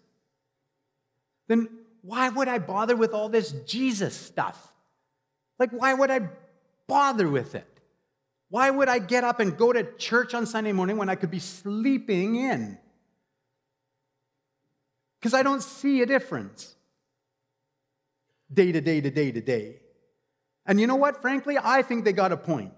then 1.46 1.68
why 2.02 2.28
would 2.28 2.48
I 2.48 2.58
bother 2.58 2.96
with 2.96 3.14
all 3.14 3.28
this 3.28 3.52
Jesus 3.68 4.16
stuff? 4.16 4.72
Like, 5.60 5.70
why 5.70 5.94
would 5.94 6.10
I 6.10 6.22
bother 6.88 7.28
with 7.28 7.54
it? 7.54 7.69
Why 8.50 8.68
would 8.68 8.88
I 8.88 8.98
get 8.98 9.22
up 9.22 9.38
and 9.38 9.56
go 9.56 9.72
to 9.72 9.84
church 9.96 10.34
on 10.34 10.44
Sunday 10.44 10.72
morning 10.72 10.96
when 10.96 11.08
I 11.08 11.14
could 11.14 11.30
be 11.30 11.38
sleeping 11.38 12.34
in? 12.34 12.78
Because 15.18 15.34
I 15.34 15.42
don't 15.42 15.62
see 15.62 16.02
a 16.02 16.06
difference 16.06 16.74
day 18.52 18.72
to 18.72 18.80
day 18.80 19.00
to 19.00 19.10
day 19.10 19.30
to 19.30 19.40
day. 19.40 19.76
And 20.66 20.80
you 20.80 20.88
know 20.88 20.96
what? 20.96 21.22
Frankly, 21.22 21.56
I 21.62 21.82
think 21.82 22.04
they 22.04 22.12
got 22.12 22.32
a 22.32 22.36
point. 22.36 22.74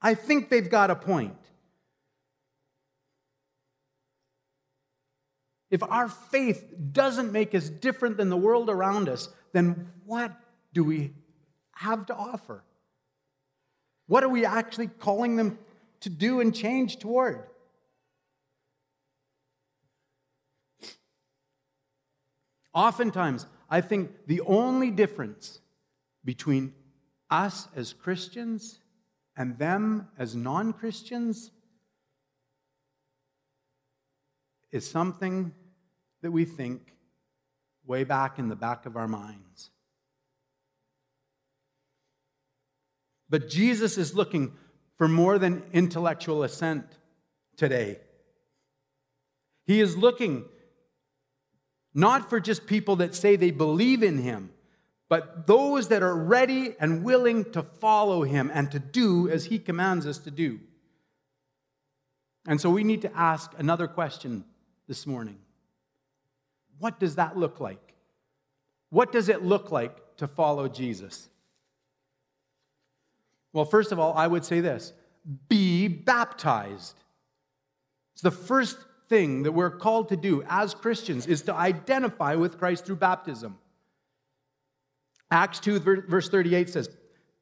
I 0.00 0.14
think 0.14 0.50
they've 0.50 0.70
got 0.70 0.90
a 0.90 0.96
point. 0.96 1.36
If 5.70 5.82
our 5.82 6.08
faith 6.08 6.72
doesn't 6.92 7.32
make 7.32 7.54
us 7.54 7.68
different 7.68 8.18
than 8.18 8.28
the 8.28 8.36
world 8.36 8.70
around 8.70 9.08
us, 9.08 9.28
then 9.52 9.90
what 10.04 10.32
do 10.72 10.84
we 10.84 11.12
have 11.72 12.06
to 12.06 12.14
offer? 12.14 12.62
What 14.06 14.22
are 14.22 14.28
we 14.28 14.44
actually 14.44 14.88
calling 14.88 15.36
them 15.36 15.58
to 16.00 16.10
do 16.10 16.40
and 16.40 16.54
change 16.54 16.98
toward? 16.98 17.44
Oftentimes, 22.74 23.46
I 23.70 23.80
think 23.80 24.10
the 24.26 24.40
only 24.42 24.90
difference 24.90 25.60
between 26.24 26.74
us 27.30 27.68
as 27.74 27.92
Christians 27.92 28.80
and 29.36 29.58
them 29.58 30.08
as 30.18 30.34
non 30.34 30.72
Christians 30.72 31.50
is 34.72 34.88
something 34.88 35.52
that 36.22 36.32
we 36.32 36.44
think 36.44 36.94
way 37.86 38.02
back 38.02 38.38
in 38.38 38.48
the 38.48 38.56
back 38.56 38.86
of 38.86 38.96
our 38.96 39.08
minds. 39.08 39.70
But 43.34 43.48
Jesus 43.48 43.98
is 43.98 44.14
looking 44.14 44.52
for 44.96 45.08
more 45.08 45.40
than 45.40 45.64
intellectual 45.72 46.44
assent 46.44 46.86
today. 47.56 47.98
He 49.66 49.80
is 49.80 49.96
looking 49.96 50.44
not 51.92 52.30
for 52.30 52.38
just 52.38 52.68
people 52.68 52.94
that 52.94 53.12
say 53.12 53.34
they 53.34 53.50
believe 53.50 54.04
in 54.04 54.18
him, 54.18 54.52
but 55.08 55.48
those 55.48 55.88
that 55.88 56.00
are 56.00 56.14
ready 56.14 56.76
and 56.78 57.02
willing 57.02 57.50
to 57.50 57.64
follow 57.64 58.22
him 58.22 58.52
and 58.54 58.70
to 58.70 58.78
do 58.78 59.28
as 59.28 59.46
he 59.46 59.58
commands 59.58 60.06
us 60.06 60.18
to 60.18 60.30
do. 60.30 60.60
And 62.46 62.60
so 62.60 62.70
we 62.70 62.84
need 62.84 63.02
to 63.02 63.18
ask 63.18 63.50
another 63.58 63.88
question 63.88 64.44
this 64.86 65.08
morning 65.08 65.38
what 66.78 67.00
does 67.00 67.16
that 67.16 67.36
look 67.36 67.58
like? 67.58 67.94
What 68.90 69.10
does 69.10 69.28
it 69.28 69.42
look 69.42 69.72
like 69.72 70.18
to 70.18 70.28
follow 70.28 70.68
Jesus? 70.68 71.30
Well, 73.54 73.64
first 73.64 73.92
of 73.92 73.98
all, 73.98 74.12
I 74.14 74.26
would 74.26 74.44
say 74.44 74.60
this 74.60 74.92
be 75.48 75.88
baptized. 75.88 76.96
It's 78.12 78.22
the 78.22 78.30
first 78.30 78.76
thing 79.08 79.44
that 79.44 79.52
we're 79.52 79.70
called 79.70 80.10
to 80.10 80.16
do 80.16 80.44
as 80.48 80.74
Christians 80.74 81.26
is 81.26 81.42
to 81.42 81.54
identify 81.54 82.34
with 82.34 82.58
Christ 82.58 82.84
through 82.84 82.96
baptism. 82.96 83.58
Acts 85.30 85.60
2, 85.60 85.78
verse 85.80 86.28
38 86.28 86.68
says, 86.68 86.88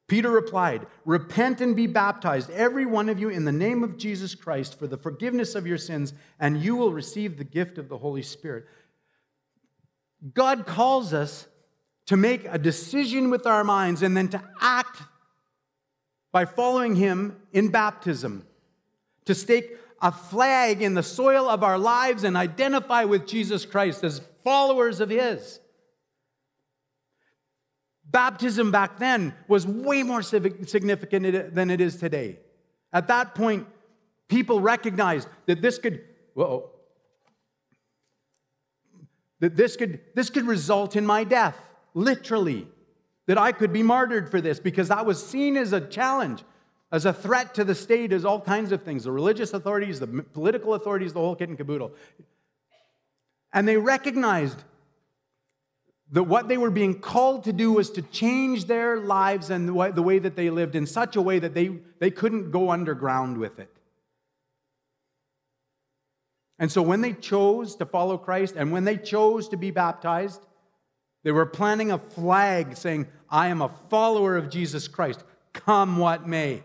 Peter 0.07 0.29
replied, 0.29 0.87
Repent 1.05 1.61
and 1.61 1.75
be 1.75 1.87
baptized, 1.87 2.49
every 2.51 2.85
one 2.85 3.09
of 3.09 3.19
you, 3.19 3.29
in 3.29 3.45
the 3.45 3.51
name 3.51 3.83
of 3.83 3.97
Jesus 3.97 4.35
Christ 4.35 4.77
for 4.77 4.87
the 4.87 4.97
forgiveness 4.97 5.55
of 5.55 5.67
your 5.67 5.77
sins, 5.77 6.13
and 6.39 6.61
you 6.61 6.75
will 6.75 6.93
receive 6.93 7.37
the 7.37 7.43
gift 7.43 7.77
of 7.77 7.89
the 7.89 7.97
Holy 7.97 8.21
Spirit. 8.21 8.65
God 10.33 10.65
calls 10.65 11.13
us 11.13 11.47
to 12.05 12.17
make 12.17 12.45
a 12.49 12.57
decision 12.57 13.29
with 13.29 13.45
our 13.45 13.63
minds 13.63 14.01
and 14.01 14.15
then 14.15 14.27
to 14.29 14.41
act 14.61 15.01
by 16.33 16.43
following 16.43 16.95
Him 16.95 17.37
in 17.53 17.69
baptism, 17.69 18.45
to 19.23 19.33
stake 19.33 19.77
a 20.01 20.11
flag 20.11 20.81
in 20.81 20.95
the 20.95 21.03
soil 21.03 21.47
of 21.47 21.63
our 21.63 21.77
lives 21.77 22.25
and 22.25 22.35
identify 22.35 23.05
with 23.05 23.25
Jesus 23.25 23.65
Christ 23.65 24.03
as 24.03 24.19
followers 24.43 24.99
of 24.99 25.09
His. 25.09 25.61
Baptism 28.03 28.71
back 28.71 28.99
then 28.99 29.33
was 29.47 29.65
way 29.65 30.03
more 30.03 30.21
significant 30.21 31.55
than 31.55 31.69
it 31.69 31.79
is 31.79 31.95
today. 31.95 32.39
At 32.91 33.07
that 33.07 33.33
point, 33.33 33.65
people 34.27 34.59
recognized 34.59 35.27
that 35.45 35.61
this 35.61 35.77
could, 35.77 36.03
whoa, 36.33 36.69
that 39.39 39.55
this 39.55 39.77
could, 39.77 39.99
this 40.15 40.29
could 40.29 40.45
result 40.45 40.95
in 40.95 41.05
my 41.05 41.23
death, 41.23 41.57
literally. 41.93 42.67
That 43.27 43.37
I 43.37 43.51
could 43.51 43.71
be 43.71 43.83
martyred 43.83 44.29
for 44.29 44.41
this 44.41 44.59
because 44.59 44.91
I 44.91 45.01
was 45.01 45.25
seen 45.25 45.55
as 45.55 45.71
a 45.71 45.79
challenge, 45.79 46.43
as 46.91 47.05
a 47.05 47.13
threat 47.13 47.53
to 47.55 47.63
the 47.63 47.75
state, 47.75 48.11
as 48.11 48.25
all 48.25 48.41
kinds 48.41 48.71
of 48.71 48.83
things 48.83 49.05
the 49.05 49.11
religious 49.11 49.53
authorities, 49.53 49.99
the 49.99 50.07
political 50.07 50.73
authorities, 50.73 51.13
the 51.13 51.19
whole 51.19 51.35
kit 51.35 51.49
and 51.49 51.57
caboodle. 51.57 51.93
And 53.53 53.67
they 53.67 53.77
recognized 53.77 54.63
that 56.11 56.23
what 56.23 56.47
they 56.47 56.57
were 56.57 56.69
being 56.69 56.99
called 56.99 57.43
to 57.45 57.53
do 57.53 57.71
was 57.71 57.89
to 57.91 58.01
change 58.01 58.65
their 58.65 58.99
lives 58.99 59.49
and 59.49 59.67
the 59.67 59.73
way, 59.73 59.91
the 59.91 60.01
way 60.01 60.19
that 60.19 60.35
they 60.35 60.49
lived 60.49 60.75
in 60.75 60.85
such 60.85 61.15
a 61.15 61.21
way 61.21 61.39
that 61.39 61.53
they, 61.53 61.69
they 61.99 62.11
couldn't 62.11 62.51
go 62.51 62.69
underground 62.69 63.37
with 63.37 63.57
it. 63.59 63.75
And 66.59 66.71
so 66.71 66.81
when 66.81 67.01
they 67.01 67.13
chose 67.13 67.75
to 67.77 67.85
follow 67.85 68.17
Christ 68.17 68.55
and 68.55 68.71
when 68.71 68.83
they 68.83 68.97
chose 68.97 69.49
to 69.49 69.57
be 69.57 69.71
baptized, 69.71 70.45
They 71.23 71.31
were 71.31 71.45
planting 71.45 71.91
a 71.91 71.97
flag 71.97 72.75
saying, 72.75 73.07
I 73.29 73.47
am 73.47 73.61
a 73.61 73.69
follower 73.89 74.35
of 74.37 74.49
Jesus 74.49 74.87
Christ, 74.87 75.23
come 75.53 75.97
what 75.97 76.27
may. 76.27 76.63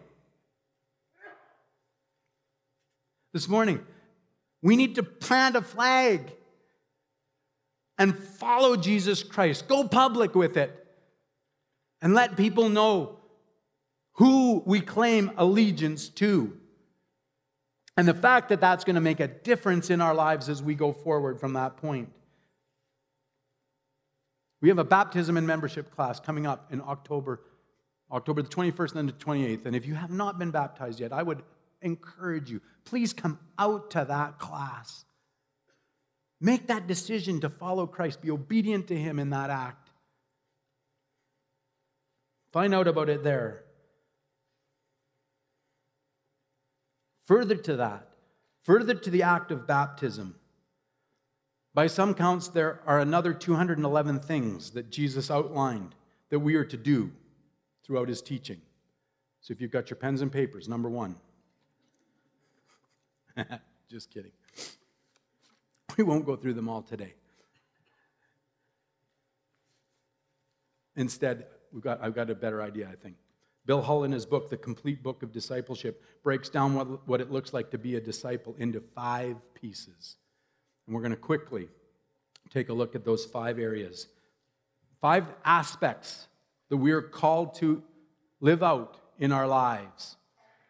This 3.32 3.48
morning, 3.48 3.84
we 4.62 4.76
need 4.76 4.96
to 4.96 5.02
plant 5.02 5.54
a 5.54 5.62
flag 5.62 6.32
and 7.98 8.16
follow 8.18 8.76
Jesus 8.76 9.22
Christ. 9.22 9.68
Go 9.68 9.86
public 9.86 10.34
with 10.34 10.56
it 10.56 10.86
and 12.00 12.14
let 12.14 12.36
people 12.36 12.68
know 12.68 13.18
who 14.14 14.62
we 14.66 14.80
claim 14.80 15.30
allegiance 15.36 16.08
to. 16.08 16.56
And 17.96 18.06
the 18.06 18.14
fact 18.14 18.48
that 18.48 18.60
that's 18.60 18.84
going 18.84 18.94
to 18.94 19.00
make 19.00 19.20
a 19.20 19.28
difference 19.28 19.90
in 19.90 20.00
our 20.00 20.14
lives 20.14 20.48
as 20.48 20.62
we 20.62 20.74
go 20.74 20.92
forward 20.92 21.38
from 21.38 21.52
that 21.54 21.76
point. 21.76 22.12
We 24.60 24.68
have 24.68 24.78
a 24.78 24.84
baptism 24.84 25.36
and 25.36 25.46
membership 25.46 25.94
class 25.94 26.18
coming 26.18 26.46
up 26.46 26.72
in 26.72 26.80
October, 26.80 27.40
October 28.10 28.42
the 28.42 28.48
21st 28.48 28.96
and 28.96 29.08
the 29.08 29.12
28th. 29.12 29.66
And 29.66 29.76
if 29.76 29.86
you 29.86 29.94
have 29.94 30.10
not 30.10 30.38
been 30.38 30.50
baptized 30.50 31.00
yet, 31.00 31.12
I 31.12 31.22
would 31.22 31.42
encourage 31.80 32.50
you, 32.50 32.60
please 32.84 33.12
come 33.12 33.38
out 33.58 33.90
to 33.92 34.04
that 34.08 34.38
class. 34.38 35.04
Make 36.40 36.68
that 36.68 36.86
decision 36.86 37.40
to 37.40 37.50
follow 37.50 37.86
Christ, 37.86 38.20
be 38.20 38.30
obedient 38.30 38.88
to 38.88 38.96
Him 38.96 39.18
in 39.18 39.30
that 39.30 39.50
act. 39.50 39.90
Find 42.52 42.74
out 42.74 42.88
about 42.88 43.08
it 43.08 43.22
there. 43.22 43.64
Further 47.26 47.56
to 47.56 47.76
that, 47.76 48.08
further 48.64 48.94
to 48.94 49.10
the 49.10 49.22
act 49.22 49.50
of 49.50 49.66
baptism, 49.66 50.34
by 51.74 51.86
some 51.86 52.14
counts, 52.14 52.48
there 52.48 52.80
are 52.86 53.00
another 53.00 53.32
211 53.32 54.20
things 54.20 54.70
that 54.70 54.90
Jesus 54.90 55.30
outlined 55.30 55.94
that 56.30 56.38
we 56.38 56.54
are 56.56 56.64
to 56.64 56.76
do 56.76 57.10
throughout 57.84 58.08
his 58.08 58.20
teaching. 58.20 58.60
So 59.40 59.52
if 59.52 59.60
you've 59.60 59.70
got 59.70 59.90
your 59.90 59.96
pens 59.96 60.20
and 60.20 60.30
papers, 60.30 60.68
number 60.68 60.88
one. 60.88 61.16
Just 63.90 64.10
kidding. 64.10 64.32
We 65.96 66.04
won't 66.04 66.26
go 66.26 66.36
through 66.36 66.54
them 66.54 66.68
all 66.68 66.82
today. 66.82 67.14
Instead, 70.96 71.46
we've 71.72 71.82
got, 71.82 72.02
I've 72.02 72.14
got 72.14 72.28
a 72.28 72.34
better 72.34 72.60
idea, 72.60 72.88
I 72.90 72.96
think. 72.96 73.16
Bill 73.66 73.82
Hull, 73.82 74.04
in 74.04 74.12
his 74.12 74.26
book, 74.26 74.48
The 74.50 74.56
Complete 74.56 75.02
Book 75.02 75.22
of 75.22 75.30
Discipleship, 75.30 76.02
breaks 76.22 76.48
down 76.48 76.74
what, 76.74 77.06
what 77.06 77.20
it 77.20 77.30
looks 77.30 77.52
like 77.52 77.70
to 77.70 77.78
be 77.78 77.96
a 77.96 78.00
disciple 78.00 78.54
into 78.58 78.80
five 78.80 79.36
pieces. 79.54 80.16
And 80.88 80.94
we're 80.94 81.02
going 81.02 81.10
to 81.10 81.18
quickly 81.18 81.68
take 82.48 82.70
a 82.70 82.72
look 82.72 82.94
at 82.94 83.04
those 83.04 83.26
five 83.26 83.58
areas. 83.58 84.08
Five 85.02 85.26
aspects 85.44 86.28
that 86.70 86.78
we 86.78 86.92
are 86.92 87.02
called 87.02 87.54
to 87.56 87.82
live 88.40 88.62
out 88.62 88.96
in 89.18 89.30
our 89.30 89.46
lives 89.46 90.16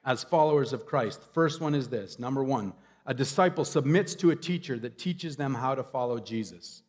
as 0.05 0.25
followers 0.25 0.73
of 0.73 0.87
Christ. 0.87 1.21
The 1.21 1.33
first 1.33 1.61
one 1.61 1.73
is 1.73 1.87
this 1.87 2.19
number 2.19 2.43
one, 2.43 2.73
a 3.07 3.15
disciple 3.15 3.65
submits 3.65 4.17
to 4.17 4.33
a 4.33 4.37
teacher 4.37 4.77
that 4.81 4.99
teaches 4.99 5.37
them 5.37 5.55
how 5.55 5.77
to 5.77 5.85
follow 5.85 6.19
Jesus. 6.19 6.83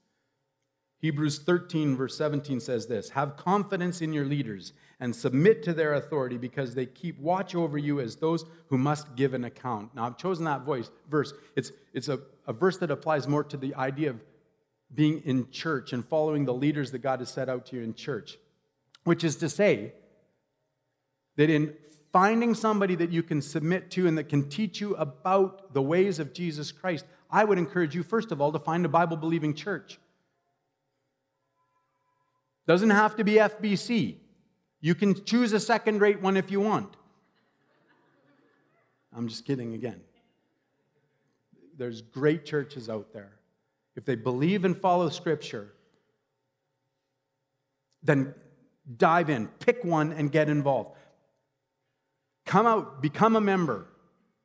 Hebrews 0.98 1.38
13, 1.38 1.96
verse 1.96 2.18
17 2.18 2.60
says 2.60 2.88
this 2.88 3.12
Have 3.12 3.38
confidence 3.38 4.02
in 4.02 4.12
your 4.12 4.26
leaders 4.26 4.74
and 5.00 5.16
submit 5.16 5.64
to 5.64 5.74
their 5.74 5.94
authority 5.94 6.38
because 6.38 6.76
they 6.76 6.86
keep 6.86 7.20
watch 7.20 7.56
over 7.56 7.78
you 7.78 8.00
as 8.00 8.18
those 8.18 8.46
who 8.68 8.78
must 8.78 9.16
give 9.16 9.34
an 9.34 9.46
account. 9.46 9.96
Now, 9.96 10.06
I've 10.06 10.18
chosen 10.18 10.46
that 10.46 10.64
voice, 10.64 10.92
verse. 11.10 11.34
It's, 11.56 11.72
it's 11.94 12.10
a, 12.10 12.20
a 12.48 12.54
verse 12.54 12.78
that 12.78 12.92
applies 12.92 13.28
more 13.28 13.44
to 13.46 13.58
the 13.58 13.74
idea 13.76 14.10
of 14.10 14.20
being 14.94 15.22
in 15.26 15.50
church 15.52 15.94
and 15.94 16.06
following 16.06 16.46
the 16.46 16.54
leaders 16.54 16.92
that 16.92 17.00
God 17.00 17.20
has 17.20 17.30
set 17.30 17.48
out 17.48 17.68
to 17.68 17.78
you 17.78 17.84
in 17.84 17.94
church, 17.94 18.38
which 19.04 19.24
is 19.24 19.38
to 19.38 19.48
say 19.48 19.94
that 21.38 21.50
in 21.50 21.74
finding 22.12 22.54
somebody 22.54 22.96
that 22.96 23.12
you 23.12 23.24
can 23.24 23.42
submit 23.42 23.92
to 23.92 24.08
and 24.08 24.18
that 24.18 24.28
can 24.28 24.50
teach 24.50 24.82
you 24.82 24.96
about 24.96 25.74
the 25.74 25.82
ways 25.82 26.20
of 26.20 26.34
Jesus 26.34 26.72
Christ, 26.72 27.06
I 27.30 27.44
would 27.44 27.58
encourage 27.58 27.96
you, 27.96 28.04
first 28.04 28.32
of 28.32 28.42
all, 28.42 28.52
to 28.52 28.60
find 28.60 28.84
a 28.84 28.90
Bible 28.90 29.16
believing 29.16 29.54
church. 29.54 30.00
Doesn't 32.68 32.90
have 32.90 33.16
to 33.18 33.24
be 33.24 33.34
FBC. 33.34 34.18
You 34.82 34.96
can 34.96 35.24
choose 35.26 35.54
a 35.54 35.60
second 35.60 36.00
rate 36.02 36.22
one 36.22 36.38
if 36.38 36.52
you 36.52 36.62
want. 36.62 36.96
I'm 39.16 39.28
just 39.28 39.46
kidding 39.46 39.74
again. 39.74 40.02
There's 41.78 42.02
great 42.02 42.46
churches 42.46 42.90
out 42.90 43.14
there. 43.14 43.32
If 43.96 44.06
they 44.06 44.16
believe 44.16 44.66
and 44.66 44.78
follow 44.78 45.10
Scripture, 45.10 45.74
then 48.04 48.34
dive 48.98 49.30
in, 49.30 49.48
pick 49.60 49.84
one, 49.84 50.14
and 50.14 50.32
get 50.32 50.50
involved. 50.50 50.96
Come 52.46 52.66
out, 52.66 53.02
become 53.02 53.36
a 53.36 53.42
member. 53.42 53.88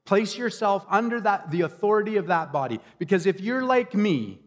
Place 0.04 0.36
yourself 0.36 0.84
under 0.90 1.20
that, 1.20 1.50
the 1.50 1.62
authority 1.62 2.16
of 2.16 2.26
that 2.26 2.52
body. 2.52 2.80
Because 2.98 3.26
if 3.26 3.40
you're 3.40 3.62
like 3.62 3.94
me, 3.94 4.40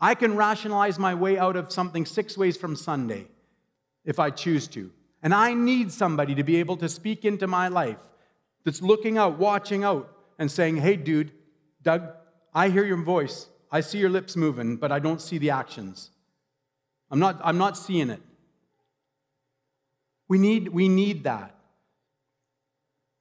I 0.00 0.14
can 0.14 0.36
rationalize 0.36 0.98
my 0.98 1.14
way 1.14 1.38
out 1.38 1.56
of 1.56 1.72
something 1.72 2.04
six 2.04 2.36
ways 2.36 2.56
from 2.56 2.76
Sunday 2.76 3.26
if 4.04 4.18
I 4.18 4.30
choose 4.30 4.68
to. 4.68 4.90
And 5.22 5.34
I 5.34 5.54
need 5.54 5.90
somebody 5.92 6.34
to 6.34 6.44
be 6.44 6.56
able 6.56 6.76
to 6.76 6.88
speak 6.88 7.24
into 7.24 7.46
my 7.46 7.68
life 7.68 7.98
that's 8.64 8.82
looking 8.82 9.18
out, 9.18 9.38
watching 9.38 9.84
out, 9.84 10.12
and 10.38 10.50
saying, 10.50 10.76
Hey, 10.76 10.96
dude, 10.96 11.32
Doug, 11.82 12.08
I 12.54 12.68
hear 12.68 12.84
your 12.84 13.02
voice. 13.02 13.48
I 13.70 13.80
see 13.80 13.98
your 13.98 14.10
lips 14.10 14.36
moving, 14.36 14.76
but 14.76 14.92
I 14.92 14.98
don't 14.98 15.20
see 15.20 15.38
the 15.38 15.50
actions. 15.50 16.10
I'm 17.10 17.18
not, 17.18 17.40
I'm 17.42 17.58
not 17.58 17.76
seeing 17.76 18.10
it. 18.10 18.22
We 20.28 20.38
need, 20.38 20.68
we 20.68 20.88
need 20.88 21.24
that. 21.24 21.54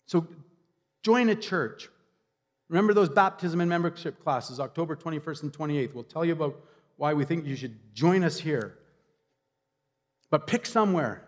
So 0.05 0.27
join 1.03 1.29
a 1.29 1.35
church. 1.35 1.89
Remember 2.69 2.93
those 2.93 3.09
baptism 3.09 3.61
and 3.61 3.69
membership 3.69 4.21
classes, 4.23 4.59
October 4.59 4.95
21st 4.95 5.43
and 5.43 5.53
28th. 5.53 5.93
We'll 5.93 6.03
tell 6.03 6.25
you 6.25 6.33
about 6.33 6.59
why 6.97 7.13
we 7.13 7.23
think 7.23 7.45
you 7.45 7.55
should 7.55 7.77
join 7.93 8.23
us 8.23 8.39
here. 8.39 8.77
But 10.29 10.47
pick 10.47 10.65
somewhere 10.65 11.26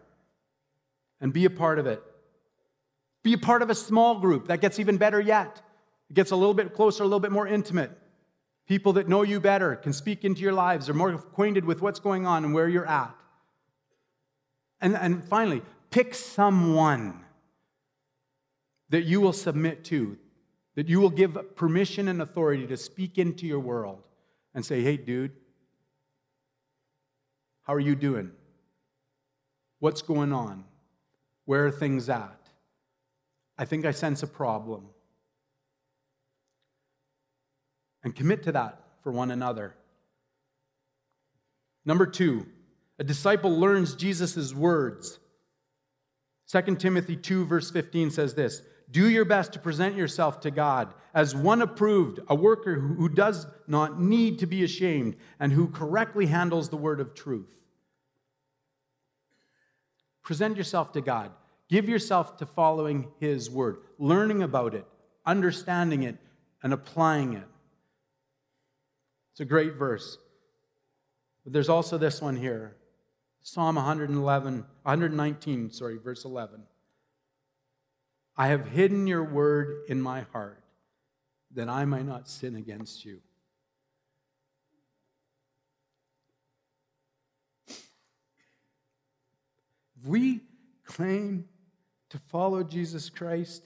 and 1.22 1.34
be 1.34 1.46
a 1.46 1.50
part 1.50 1.80
of 1.80 1.88
it. 1.88 2.02
Be 3.24 3.34
a 3.34 3.38
part 3.38 3.62
of 3.62 3.70
a 3.70 3.76
small 3.76 4.20
group. 4.20 4.48
That 4.48 4.62
gets 4.62 4.80
even 4.80 4.98
better 4.98 5.20
yet. 5.20 5.62
It 6.10 6.14
gets 6.14 6.32
a 6.32 6.36
little 6.36 6.54
bit 6.54 6.74
closer, 6.74 7.04
a 7.04 7.06
little 7.06 7.20
bit 7.20 7.32
more 7.32 7.48
intimate. 7.48 7.92
People 8.68 8.94
that 8.94 9.10
know 9.10 9.24
you 9.24 9.40
better 9.40 9.76
can 9.76 9.94
speak 9.94 10.24
into 10.24 10.42
your 10.42 10.54
lives, 10.54 10.90
are 10.90 10.94
more 10.94 11.12
acquainted 11.12 11.66
with 11.66 11.82
what's 11.82 12.00
going 12.00 12.26
on 12.26 12.46
and 12.46 12.54
where 12.54 12.70
you're 12.70 12.88
at. 12.88 13.16
And, 14.80 14.96
and 14.96 15.24
finally, 15.24 15.62
pick 15.90 16.14
someone 16.14 17.26
that 18.90 19.04
you 19.04 19.22
will 19.22 19.34
submit 19.34 19.84
to, 19.86 20.18
that 20.76 20.88
you 20.88 21.00
will 21.00 21.10
give 21.10 21.56
permission 21.56 22.08
and 22.08 22.22
authority 22.22 22.66
to 22.68 22.78
speak 22.78 23.18
into 23.18 23.46
your 23.46 23.60
world 23.60 24.02
and 24.54 24.66
say, 24.66 24.82
hey, 24.82 24.98
dude, 24.98 25.32
how 27.64 27.74
are 27.74 27.80
you 27.80 27.96
doing? 27.96 28.32
What's 29.80 30.02
going 30.02 30.34
on? 30.34 30.64
Where 31.50 31.66
are 31.66 31.72
things 31.72 32.10
at? 32.10 32.48
I 33.58 33.66
think 33.66 33.84
I 33.84 33.90
sense 33.90 34.22
a 34.22 34.28
problem. 34.28 34.86
And 38.04 38.16
commit 38.16 38.44
to 38.44 38.52
that 38.52 38.84
for 39.02 39.12
one 39.12 39.32
another. 39.32 39.74
Number 41.86 42.06
two, 42.06 42.46
a 43.00 43.04
disciple 43.04 43.50
learns 43.50 43.96
Jesus' 43.96 44.54
words. 44.54 45.18
2 46.52 46.76
Timothy 46.76 47.16
2, 47.16 47.46
verse 47.46 47.72
15 47.72 48.12
says 48.12 48.36
this 48.36 48.62
Do 48.92 49.10
your 49.10 49.26
best 49.26 49.52
to 49.54 49.60
present 49.60 49.96
yourself 49.96 50.42
to 50.42 50.52
God 50.52 50.94
as 51.16 51.36
one 51.36 51.64
approved, 51.64 52.20
a 52.28 52.36
worker 52.36 52.80
who 52.80 53.10
does 53.10 53.48
not 53.66 54.00
need 54.00 54.38
to 54.38 54.46
be 54.46 54.64
ashamed 54.64 55.16
and 55.40 55.52
who 55.52 55.68
correctly 55.68 56.28
handles 56.28 56.70
the 56.70 56.78
word 56.78 57.00
of 57.00 57.16
truth. 57.16 57.60
Present 60.24 60.58
yourself 60.58 60.92
to 60.94 61.02
God. 61.02 61.32
Give 61.70 61.88
yourself 61.88 62.38
to 62.38 62.46
following 62.46 63.08
His 63.20 63.50
word, 63.50 63.78
learning 63.98 64.44
about 64.44 64.74
it, 64.74 64.86
understanding 65.26 66.04
it, 66.04 66.18
and 66.64 66.74
applying 66.74 67.34
it. 67.34 67.48
It's 69.32 69.40
a 69.40 69.46
great 69.46 69.76
verse. 69.76 70.18
But 71.44 71.54
there's 71.54 71.70
also 71.70 71.98
this 71.98 72.22
one 72.22 72.36
here 72.36 72.76
Psalm 73.42 73.76
111, 73.76 74.66
119, 74.84 75.72
sorry, 75.72 75.98
verse 75.98 76.26
11. 76.26 76.64
I 78.36 78.48
have 78.48 78.68
hidden 78.68 79.08
your 79.08 79.24
word 79.24 79.84
in 79.88 80.02
my 80.02 80.22
heart 80.34 80.64
that 81.56 81.70
I 81.70 81.86
might 81.86 82.06
not 82.06 82.30
sin 82.30 82.56
against 82.56 83.06
you. 83.06 83.22
If 90.00 90.08
we 90.08 90.42
claim 90.86 91.46
to 92.10 92.18
follow 92.30 92.64
Jesus 92.64 93.10
Christ, 93.10 93.64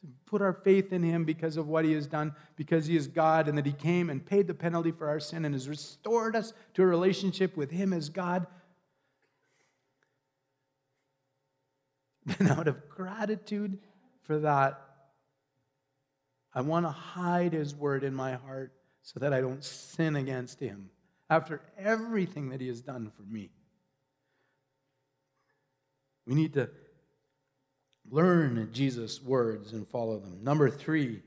to 0.00 0.08
put 0.26 0.42
our 0.42 0.52
faith 0.52 0.92
in 0.92 1.02
him 1.02 1.24
because 1.24 1.56
of 1.56 1.68
what 1.68 1.84
he 1.84 1.92
has 1.92 2.06
done, 2.06 2.34
because 2.56 2.86
he 2.86 2.96
is 2.96 3.06
God, 3.06 3.48
and 3.48 3.56
that 3.58 3.66
he 3.66 3.72
came 3.72 4.10
and 4.10 4.24
paid 4.24 4.46
the 4.46 4.54
penalty 4.54 4.90
for 4.90 5.08
our 5.08 5.20
sin 5.20 5.44
and 5.44 5.54
has 5.54 5.68
restored 5.68 6.34
us 6.34 6.52
to 6.74 6.82
a 6.82 6.86
relationship 6.86 7.56
with 7.56 7.70
him 7.70 7.92
as 7.92 8.08
God. 8.08 8.46
Then, 12.26 12.48
out 12.50 12.68
of 12.68 12.88
gratitude 12.88 13.78
for 14.22 14.38
that, 14.40 14.80
I 16.54 16.60
want 16.60 16.86
to 16.86 16.90
hide 16.90 17.52
his 17.52 17.74
word 17.74 18.04
in 18.04 18.14
my 18.14 18.34
heart 18.34 18.72
so 19.02 19.18
that 19.20 19.32
I 19.32 19.40
don't 19.40 19.64
sin 19.64 20.16
against 20.16 20.60
him 20.60 20.90
after 21.28 21.60
everything 21.78 22.50
that 22.50 22.60
he 22.60 22.68
has 22.68 22.80
done 22.80 23.10
for 23.16 23.22
me. 23.22 23.50
We 26.26 26.34
need 26.34 26.54
to 26.54 26.70
learn 28.10 28.70
Jesus' 28.72 29.22
words 29.22 29.72
and 29.72 29.86
follow 29.86 30.18
them. 30.18 30.42
Number 30.42 30.70
three, 30.70 31.22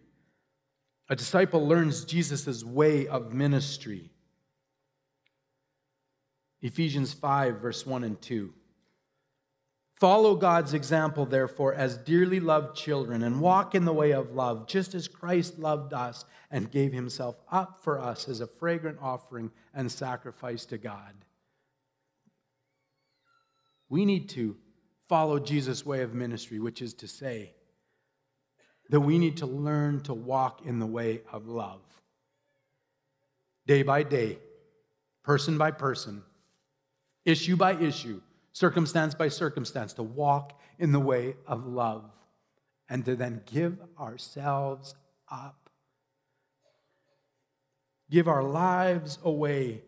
a 1.09 1.15
disciple 1.15 1.67
learns 1.67 2.05
Jesus' 2.05 2.63
way 2.63 3.07
of 3.07 3.33
ministry. 3.33 4.09
Ephesians 6.61 7.13
5, 7.13 7.59
verse 7.59 7.85
1 7.85 8.03
and 8.03 8.21
2. 8.21 8.53
Follow 9.99 10.35
God's 10.35 10.73
example, 10.73 11.25
therefore, 11.25 11.73
as 11.73 11.97
dearly 11.97 12.39
loved 12.39 12.75
children, 12.75 13.23
and 13.23 13.39
walk 13.39 13.75
in 13.75 13.85
the 13.85 13.93
way 13.93 14.11
of 14.11 14.33
love, 14.33 14.67
just 14.67 14.93
as 14.93 15.07
Christ 15.07 15.57
loved 15.57 15.93
us 15.93 16.25
and 16.51 16.71
gave 16.71 16.91
himself 16.91 17.35
up 17.51 17.79
for 17.81 17.99
us 17.99 18.27
as 18.27 18.41
a 18.41 18.47
fragrant 18.47 18.97
offering 19.01 19.51
and 19.73 19.91
sacrifice 19.91 20.65
to 20.65 20.77
God. 20.77 21.13
We 23.87 24.03
need 24.03 24.29
to 24.29 24.57
follow 25.07 25.39
Jesus' 25.39 25.85
way 25.85 26.01
of 26.01 26.13
ministry, 26.13 26.59
which 26.59 26.81
is 26.81 26.93
to 26.95 27.07
say 27.07 27.53
that 28.89 28.99
we 28.99 29.17
need 29.17 29.37
to 29.37 29.45
learn 29.45 30.01
to 30.03 30.13
walk 30.13 30.65
in 30.65 30.79
the 30.79 30.85
way 30.85 31.21
of 31.31 31.47
love. 31.47 31.81
Day 33.65 33.83
by 33.83 34.03
day, 34.03 34.37
person 35.23 35.57
by 35.57 35.71
person, 35.71 36.21
issue 37.25 37.55
by 37.55 37.73
issue, 37.73 38.21
circumstance 38.51 39.15
by 39.15 39.27
circumstance, 39.27 39.93
to 39.93 40.03
walk 40.03 40.59
in 40.77 40.91
the 40.91 40.99
way 40.99 41.35
of 41.47 41.65
love 41.65 42.11
and 42.89 43.03
to 43.05 43.15
then 43.15 43.41
give 43.45 43.79
ourselves 43.99 44.93
up. 45.31 45.69
Give 48.11 48.27
our 48.27 48.43
lives 48.43 49.17
away 49.23 49.81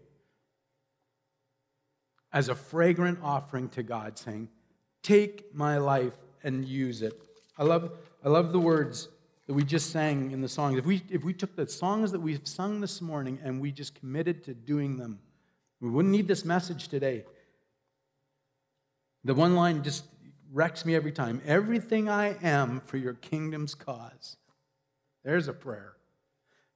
as 2.34 2.50
a 2.50 2.56
fragrant 2.56 3.20
offering 3.22 3.70
to 3.70 3.84
God, 3.84 4.18
saying, 4.18 4.50
Take 5.04 5.54
my 5.54 5.78
life 5.78 6.18
and 6.44 6.66
use 6.66 7.02
it. 7.02 7.22
I 7.58 7.64
love, 7.64 7.92
I 8.24 8.30
love 8.30 8.52
the 8.52 8.60
words 8.60 9.10
that 9.48 9.54
we 9.54 9.64
just 9.64 9.92
sang 9.92 10.32
in 10.32 10.42
the 10.42 10.50
songs. 10.50 10.78
If 10.78 10.86
we, 10.86 11.02
if 11.10 11.24
we 11.24 11.34
took 11.34 11.56
the 11.56 11.68
songs 11.68 12.12
that 12.12 12.20
we've 12.20 12.46
sung 12.46 12.82
this 12.82 13.02
morning 13.02 13.40
and 13.44 13.62
we 13.62 13.72
just 13.72 13.96
committed 13.96 14.44
to 14.44 14.54
doing 14.54 14.98
them, 14.98 15.20
we 15.80 15.90
wouldn't 15.90 16.12
need 16.12 16.28
this 16.28 16.44
message 16.44 16.88
today. 16.90 17.24
The 19.24 19.34
one 19.34 19.56
line 19.56 19.84
just 19.84 20.06
wrecks 20.52 20.86
me 20.86 20.96
every 20.96 21.12
time. 21.12 21.42
Everything 21.46 22.10
I 22.10 22.38
am 22.44 22.82
for 22.82 22.98
your 22.98 23.14
kingdom's 23.14 23.76
cause. 23.76 24.38
There's 25.24 25.48
a 25.48 25.54
prayer. 25.54 25.94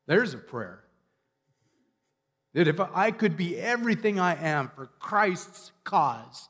There's 0.08 0.34
a 0.34 0.38
prayer. 0.38 0.84
That 2.54 2.68
if 2.68 2.80
I 2.80 3.12
could 3.12 3.38
be 3.38 3.58
everything 3.58 4.20
I 4.20 4.36
am 4.36 4.70
for 4.76 4.88
Christ's 5.00 5.72
cause, 5.84 6.50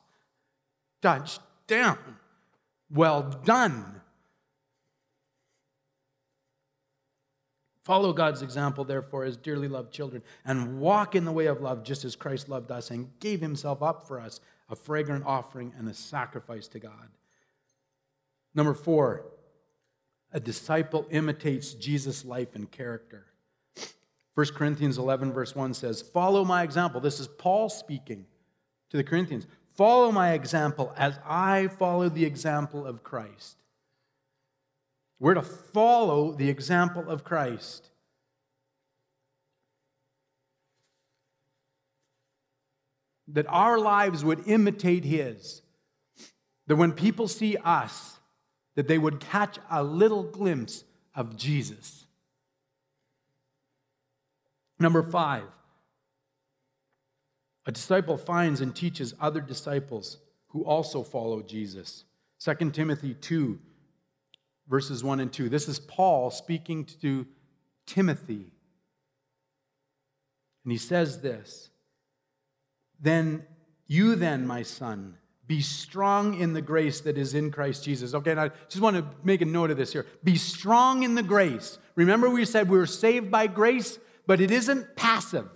touched 1.00 1.40
down. 1.72 1.98
Well 2.90 3.22
done. 3.44 4.00
Follow 7.82 8.12
God's 8.12 8.42
example, 8.42 8.84
therefore, 8.84 9.24
as 9.24 9.36
dearly 9.36 9.68
loved 9.68 9.92
children, 9.92 10.22
and 10.44 10.78
walk 10.78 11.16
in 11.16 11.24
the 11.24 11.32
way 11.32 11.46
of 11.46 11.60
love, 11.60 11.82
just 11.82 12.04
as 12.04 12.14
Christ 12.14 12.48
loved 12.48 12.70
us 12.70 12.90
and 12.90 13.10
gave 13.18 13.40
himself 13.40 13.82
up 13.82 14.06
for 14.06 14.20
us, 14.20 14.40
a 14.68 14.76
fragrant 14.76 15.24
offering 15.26 15.72
and 15.76 15.88
a 15.88 15.94
sacrifice 15.94 16.68
to 16.68 16.78
God. 16.78 17.08
Number 18.54 18.74
four, 18.74 19.24
a 20.30 20.38
disciple 20.38 21.06
imitates 21.10 21.74
Jesus' 21.74 22.24
life 22.24 22.54
and 22.54 22.70
character. 22.70 23.26
1 24.34 24.46
Corinthians 24.54 24.98
11, 24.98 25.32
verse 25.32 25.56
1 25.56 25.74
says, 25.74 26.02
Follow 26.02 26.44
my 26.44 26.62
example. 26.62 27.00
This 27.00 27.18
is 27.18 27.26
Paul 27.26 27.68
speaking 27.68 28.26
to 28.90 28.96
the 28.96 29.04
Corinthians. 29.04 29.46
Follow 29.74 30.12
my 30.12 30.32
example 30.32 30.92
as 30.96 31.18
I 31.26 31.68
follow 31.68 32.08
the 32.08 32.24
example 32.24 32.86
of 32.86 33.02
Christ. 33.02 33.56
We're 35.18 35.34
to 35.34 35.42
follow 35.42 36.32
the 36.32 36.50
example 36.50 37.08
of 37.08 37.24
Christ. 37.24 37.88
That 43.28 43.46
our 43.48 43.78
lives 43.78 44.24
would 44.24 44.46
imitate 44.46 45.04
his. 45.04 45.62
That 46.66 46.76
when 46.76 46.92
people 46.92 47.28
see 47.28 47.56
us, 47.56 48.18
that 48.74 48.88
they 48.88 48.98
would 48.98 49.20
catch 49.20 49.58
a 49.70 49.82
little 49.82 50.22
glimpse 50.22 50.84
of 51.14 51.36
Jesus. 51.36 52.04
Number 54.78 55.02
five, 55.02 55.44
a 57.66 57.72
disciple 57.72 58.16
finds 58.16 58.60
and 58.60 58.74
teaches 58.74 59.14
other 59.20 59.40
disciples 59.40 60.18
who 60.48 60.64
also 60.64 61.02
follow 61.02 61.42
Jesus. 61.42 62.04
2 62.40 62.70
Timothy 62.70 63.14
2, 63.14 63.58
verses 64.68 65.04
1 65.04 65.20
and 65.20 65.32
2. 65.32 65.48
This 65.48 65.68
is 65.68 65.78
Paul 65.78 66.30
speaking 66.30 66.84
to 67.00 67.26
Timothy. 67.86 68.52
And 70.64 70.72
he 70.72 70.78
says 70.78 71.20
this 71.20 71.70
Then 73.00 73.44
you, 73.86 74.14
then, 74.14 74.46
my 74.46 74.62
son, 74.62 75.16
be 75.46 75.60
strong 75.60 76.40
in 76.40 76.52
the 76.52 76.62
grace 76.62 77.00
that 77.00 77.18
is 77.18 77.34
in 77.34 77.50
Christ 77.50 77.84
Jesus. 77.84 78.14
Okay, 78.14 78.30
and 78.30 78.40
I 78.40 78.50
just 78.68 78.82
want 78.82 78.96
to 78.96 79.04
make 79.22 79.40
a 79.40 79.44
note 79.46 79.70
of 79.70 79.76
this 79.76 79.92
here. 79.92 80.06
Be 80.24 80.36
strong 80.36 81.02
in 81.02 81.14
the 81.14 81.22
grace. 81.22 81.78
Remember, 81.94 82.30
we 82.30 82.44
said 82.44 82.68
we 82.68 82.78
were 82.78 82.86
saved 82.86 83.30
by 83.30 83.46
grace, 83.48 83.98
but 84.26 84.40
it 84.40 84.50
isn't 84.50 84.96
passive. 84.96 85.48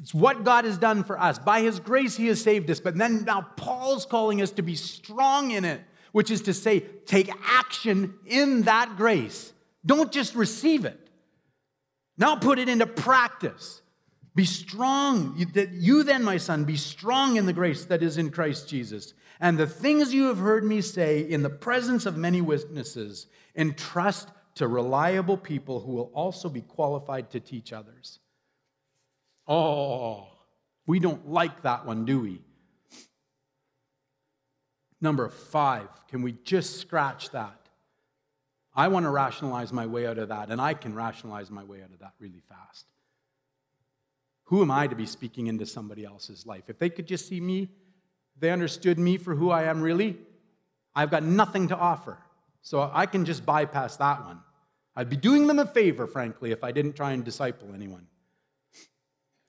It's 0.00 0.14
what 0.14 0.44
God 0.44 0.64
has 0.64 0.78
done 0.78 1.04
for 1.04 1.18
us. 1.18 1.38
By 1.38 1.60
His 1.60 1.80
grace, 1.80 2.16
He 2.16 2.28
has 2.28 2.40
saved 2.40 2.70
us. 2.70 2.80
But 2.80 2.96
then 2.96 3.24
now 3.24 3.42
Paul's 3.56 4.06
calling 4.06 4.40
us 4.40 4.50
to 4.52 4.62
be 4.62 4.74
strong 4.74 5.50
in 5.50 5.64
it, 5.64 5.80
which 6.12 6.30
is 6.30 6.42
to 6.42 6.54
say, 6.54 6.80
take 6.80 7.30
action 7.44 8.14
in 8.26 8.62
that 8.62 8.96
grace. 8.96 9.52
Don't 9.84 10.12
just 10.12 10.34
receive 10.34 10.84
it. 10.84 11.08
Now 12.16 12.36
put 12.36 12.58
it 12.58 12.68
into 12.68 12.86
practice. 12.86 13.82
Be 14.34 14.44
strong. 14.44 15.34
that 15.54 15.72
You 15.72 16.04
then, 16.04 16.22
my 16.22 16.36
son, 16.36 16.64
be 16.64 16.76
strong 16.76 17.36
in 17.36 17.46
the 17.46 17.52
grace 17.52 17.84
that 17.86 18.02
is 18.02 18.18
in 18.18 18.30
Christ 18.30 18.68
Jesus. 18.68 19.14
And 19.40 19.58
the 19.58 19.66
things 19.66 20.14
you 20.14 20.26
have 20.26 20.38
heard 20.38 20.64
me 20.64 20.80
say 20.80 21.20
in 21.20 21.42
the 21.42 21.50
presence 21.50 22.06
of 22.06 22.16
many 22.16 22.40
witnesses, 22.40 23.26
entrust 23.56 24.28
to 24.54 24.68
reliable 24.68 25.36
people 25.36 25.80
who 25.80 25.92
will 25.92 26.10
also 26.14 26.48
be 26.48 26.60
qualified 26.60 27.30
to 27.30 27.40
teach 27.40 27.72
others. 27.72 28.20
Oh, 29.48 30.28
we 30.86 31.00
don't 31.00 31.30
like 31.30 31.62
that 31.62 31.86
one, 31.86 32.04
do 32.04 32.20
we? 32.20 32.42
Number 35.00 35.28
five, 35.28 35.88
can 36.08 36.22
we 36.22 36.32
just 36.44 36.80
scratch 36.80 37.30
that? 37.30 37.54
I 38.74 38.88
want 38.88 39.04
to 39.04 39.10
rationalize 39.10 39.72
my 39.72 39.86
way 39.86 40.06
out 40.06 40.18
of 40.18 40.28
that, 40.28 40.50
and 40.50 40.60
I 40.60 40.74
can 40.74 40.94
rationalize 40.94 41.50
my 41.50 41.64
way 41.64 41.82
out 41.82 41.90
of 41.90 41.98
that 42.00 42.12
really 42.20 42.42
fast. 42.48 42.86
Who 44.44 44.62
am 44.62 44.70
I 44.70 44.86
to 44.86 44.94
be 44.94 45.06
speaking 45.06 45.46
into 45.46 45.66
somebody 45.66 46.04
else's 46.04 46.46
life? 46.46 46.64
If 46.68 46.78
they 46.78 46.90
could 46.90 47.06
just 47.06 47.28
see 47.28 47.40
me, 47.40 47.68
they 48.38 48.50
understood 48.50 48.98
me 48.98 49.16
for 49.16 49.34
who 49.34 49.50
I 49.50 49.64
am 49.64 49.80
really, 49.80 50.16
I've 50.94 51.10
got 51.10 51.22
nothing 51.22 51.68
to 51.68 51.76
offer. 51.76 52.18
So 52.60 52.90
I 52.92 53.06
can 53.06 53.24
just 53.24 53.46
bypass 53.46 53.96
that 53.96 54.24
one. 54.24 54.40
I'd 54.96 55.10
be 55.10 55.16
doing 55.16 55.46
them 55.46 55.58
a 55.58 55.66
favor, 55.66 56.06
frankly, 56.06 56.50
if 56.50 56.64
I 56.64 56.72
didn't 56.72 56.96
try 56.96 57.12
and 57.12 57.24
disciple 57.24 57.68
anyone. 57.74 58.06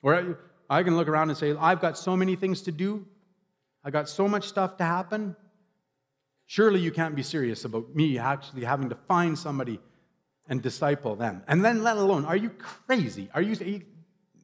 Or 0.01 0.39
I 0.69 0.83
can 0.83 0.95
look 0.95 1.07
around 1.07 1.29
and 1.29 1.37
say, 1.37 1.53
I've 1.55 1.81
got 1.81 1.97
so 1.97 2.15
many 2.15 2.35
things 2.35 2.61
to 2.63 2.71
do. 2.71 3.05
I've 3.83 3.93
got 3.93 4.09
so 4.09 4.27
much 4.27 4.47
stuff 4.47 4.77
to 4.77 4.83
happen. 4.83 5.35
Surely 6.45 6.79
you 6.79 6.91
can't 6.91 7.15
be 7.15 7.23
serious 7.23 7.65
about 7.65 7.95
me 7.95 8.17
actually 8.17 8.63
having 8.63 8.89
to 8.89 8.95
find 8.95 9.37
somebody 9.37 9.79
and 10.47 10.61
disciple 10.61 11.15
them. 11.15 11.43
And 11.47 11.63
then, 11.63 11.83
let 11.83 11.97
alone, 11.97 12.25
are 12.25 12.35
you 12.35 12.49
crazy? 12.49 13.29
Are 13.33 13.41
you, 13.41 13.83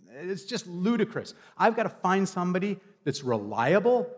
it's 0.10 0.46
just 0.46 0.68
ludicrous. 0.68 1.34
I've 1.58 1.76
got 1.76 1.84
to 1.84 1.90
find 1.90 2.30
somebody 2.30 2.80
that's 3.04 3.24
reliable 3.24 4.10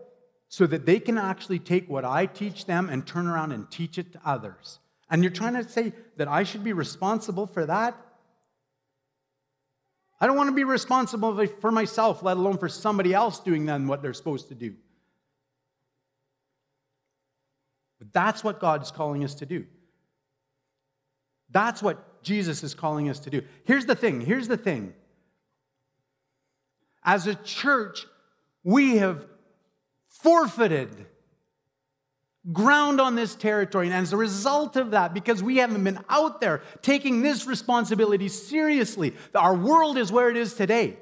so 0.48 0.66
that 0.66 0.86
they 0.86 1.00
can 1.00 1.18
actually 1.18 1.58
take 1.58 1.88
what 1.88 2.04
I 2.04 2.26
teach 2.26 2.66
them 2.66 2.88
and 2.88 3.06
turn 3.06 3.26
around 3.26 3.52
and 3.52 3.70
teach 3.70 3.98
it 3.98 4.12
to 4.12 4.20
others. 4.24 4.78
And 5.10 5.22
you're 5.22 5.32
trying 5.32 5.54
to 5.54 5.68
say 5.68 5.92
that 6.16 6.28
I 6.28 6.42
should 6.42 6.64
be 6.64 6.72
responsible 6.72 7.46
for 7.46 7.66
that? 7.66 7.96
I 10.20 10.26
don't 10.26 10.36
want 10.36 10.48
to 10.48 10.54
be 10.54 10.64
responsible 10.64 11.46
for 11.60 11.70
myself, 11.70 12.22
let 12.22 12.36
alone 12.36 12.58
for 12.58 12.68
somebody 12.68 13.14
else 13.14 13.38
doing 13.38 13.66
then 13.66 13.86
what 13.86 14.02
they're 14.02 14.14
supposed 14.14 14.48
to 14.48 14.54
do. 14.54 14.74
But 17.98 18.12
that's 18.12 18.42
what 18.42 18.60
God's 18.60 18.90
calling 18.90 19.24
us 19.24 19.34
to 19.36 19.46
do. 19.46 19.66
That's 21.50 21.82
what 21.82 22.22
Jesus 22.22 22.62
is 22.62 22.74
calling 22.74 23.08
us 23.08 23.20
to 23.20 23.30
do. 23.30 23.42
Here's 23.64 23.86
the 23.86 23.94
thing 23.94 24.20
here's 24.20 24.48
the 24.48 24.56
thing. 24.56 24.92
As 27.04 27.26
a 27.26 27.34
church, 27.34 28.06
we 28.64 28.96
have 28.96 29.24
forfeited 30.08 31.06
ground 32.52 33.00
on 33.00 33.14
this 33.14 33.34
territory. 33.34 33.86
And 33.86 33.94
as 33.94 34.12
a 34.12 34.16
result 34.16 34.76
of 34.76 34.92
that, 34.92 35.14
because 35.14 35.42
we 35.42 35.58
haven't 35.58 35.82
been 35.84 35.98
out 36.08 36.40
there 36.40 36.62
taking 36.82 37.22
this 37.22 37.46
responsibility 37.46 38.28
seriously, 38.28 39.14
our 39.34 39.54
world 39.54 39.98
is 39.98 40.10
where 40.10 40.30
it 40.30 40.36
is 40.36 40.54
today. 40.54 40.96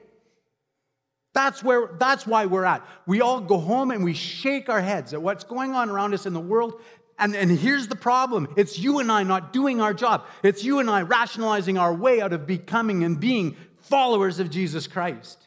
That's 1.35 1.63
where 1.63 1.91
that's 1.99 2.27
why 2.27 2.47
we're 2.47 2.65
at. 2.65 2.87
We 3.07 3.21
all 3.21 3.41
go 3.41 3.59
home 3.59 3.91
and 3.91 4.03
we 4.03 4.15
shake 4.15 4.71
our 4.71 4.81
heads 4.81 5.13
at 5.13 5.21
what's 5.21 5.45
going 5.45 5.75
on 5.75 5.91
around 5.91 6.15
us 6.15 6.25
in 6.25 6.33
the 6.33 6.41
world. 6.41 6.81
And, 7.19 7.35
and 7.35 7.51
here's 7.51 7.89
the 7.89 7.97
problem 7.97 8.49
it's 8.57 8.79
you 8.79 9.01
and 9.01 9.13
I 9.13 9.23
not 9.23 9.53
doing 9.53 9.81
our 9.81 9.93
job. 9.93 10.25
It's 10.43 10.65
you 10.65 10.79
and 10.79 10.91
I 10.91 11.03
rationalizing 11.03 11.77
our 11.77 11.93
way 11.93 12.21
out 12.23 12.33
of 12.33 12.47
becoming 12.47 13.05
and 13.05 13.21
being 13.21 13.57
followers 13.81 14.41
of 14.41 14.51
Jesus 14.51 14.87
Christ. 14.87 15.47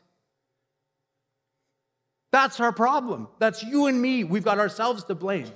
That's 2.32 2.60
our 2.60 2.72
problem. 2.72 3.28
That's 3.40 3.64
you 3.64 3.88
and 3.88 4.00
me. 4.00 4.24
We've 4.24 4.44
got 4.44 4.60
ourselves 4.60 5.04
to 5.06 5.16
blame. 5.16 5.48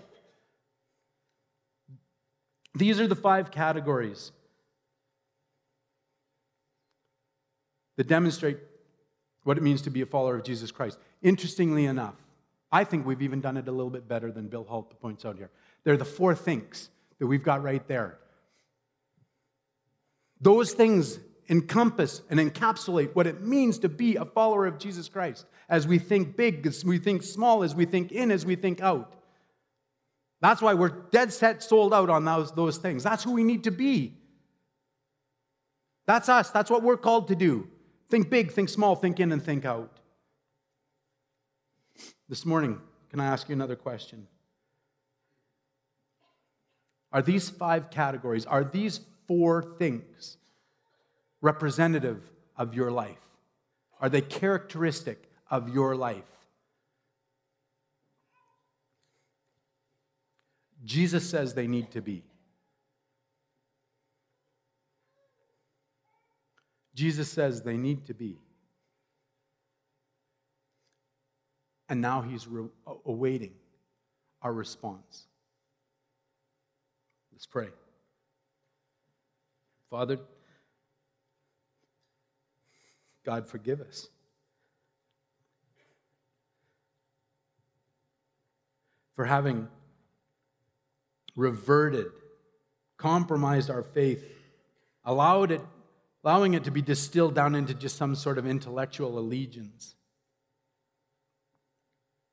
These 2.76 3.00
are 3.00 3.08
the 3.08 3.16
five 3.16 3.52
categories 3.52 4.32
that 7.98 8.08
demonstrate 8.08 8.58
what 9.44 9.58
it 9.58 9.64
means 9.64 9.82
to 9.84 9.90
be 9.90 10.02
a 10.02 10.06
follower 10.06 10.36
of 10.36 10.44
Jesus 10.44 10.72
Christ. 10.72 10.98
Interestingly 11.22 11.86
enough, 11.86 12.16
I 12.72 12.84
think 12.84 13.06
we've 13.06 13.22
even 13.22 13.42
done 13.42 13.58
it 13.58 13.68
a 13.68 13.72
little 13.72 13.92
bit 13.92 14.08
better 14.08 14.32
than 14.32 14.48
Bill 14.48 14.66
Hull 14.68 14.84
points 14.84 15.26
out 15.26 15.38
here. 15.38 15.52
They're 15.84 15.98
the 15.98 16.06
four 16.06 16.34
things 16.34 16.90
that 17.20 17.28
we've 17.28 17.44
got 17.44 17.62
right 17.62 17.86
there. 17.88 18.18
Those 20.42 20.74
things 20.74 21.20
encompass 21.50 22.22
and 22.30 22.40
encapsulate 22.40 23.14
what 23.14 23.28
it 23.28 23.42
means 23.42 23.78
to 23.80 23.90
be 23.90 24.16
a 24.16 24.26
follower 24.26 24.66
of 24.66 24.80
Jesus 24.80 25.08
Christ 25.08 25.46
as 25.70 25.86
we 25.86 26.00
think 26.00 26.36
big, 26.36 26.66
as 26.66 26.84
we 26.84 26.98
think 26.98 27.22
small, 27.22 27.64
as 27.64 27.76
we 27.76 27.86
think 27.86 28.12
in, 28.12 28.32
as 28.32 28.46
we 28.46 28.56
think 28.56 28.82
out. 28.82 29.14
That's 30.44 30.62
why 30.62 30.74
we're 30.74 30.90
dead 30.90 31.32
set 31.32 31.64
sold 31.64 31.94
out 31.94 32.10
on 32.10 32.26
those, 32.26 32.52
those 32.52 32.76
things. 32.76 33.02
That's 33.02 33.24
who 33.24 33.32
we 33.32 33.46
need 33.46 33.64
to 33.64 33.72
be. 33.72 34.18
That's 36.06 36.28
us. 36.28 36.50
That's 36.50 36.70
what 36.70 36.84
we're 36.84 36.98
called 36.98 37.30
to 37.30 37.36
do. 37.36 37.70
Think 38.10 38.30
big, 38.30 38.52
think 38.52 38.68
small, 38.68 38.98
think 38.98 39.22
in, 39.22 39.32
and 39.32 39.42
think 39.42 39.64
out. 39.64 40.02
This 42.28 42.46
morning, 42.46 42.82
can 43.10 43.22
I 43.22 43.26
ask 43.28 43.48
you 43.48 43.54
another 43.54 43.78
question? 43.78 44.28
Are 47.14 47.22
these 47.22 47.50
five 47.50 47.90
categories, 47.90 48.46
are 48.46 48.66
these 48.66 49.00
four 49.30 49.64
things 49.80 50.36
representative 51.40 52.22
of 52.58 52.74
your 52.74 52.92
life? 52.92 53.16
Are 54.02 54.10
they 54.10 54.20
characteristic 54.20 55.32
of 55.50 55.74
your 55.74 55.96
life? 55.96 56.33
Jesus 60.84 61.30
says 61.30 61.54
they 61.54 61.68
need 61.68 61.92
to 61.92 62.02
be. 62.02 62.24
Jesus 66.96 67.30
says 67.30 67.62
they 67.62 67.78
need 67.78 68.06
to 68.06 68.14
be. 68.14 68.38
And 71.90 72.02
now 72.02 72.22
he's 72.22 72.48
re- 72.48 72.70
awaiting 73.06 73.54
our 74.42 74.54
response. 74.54 75.28
Let's 77.32 77.46
pray. 77.46 77.70
Father, 79.90 80.20
God, 83.26 83.48
forgive 83.48 83.82
us. 83.82 84.08
For 89.16 89.26
having 89.26 89.68
reverted, 91.36 92.08
compromised 92.98 93.70
our 93.70 93.84
faith, 93.84 94.24
allowed 95.06 95.52
it 95.52 95.62
allowing 96.24 96.54
it 96.54 96.64
to 96.64 96.72
be 96.72 96.82
distilled 96.82 97.36
down 97.36 97.56
into 97.56 97.74
just 97.74 97.98
some 97.98 98.16
sort 98.16 98.38
of 98.38 98.48
intellectual 98.48 99.20
allegiance. 99.20 99.96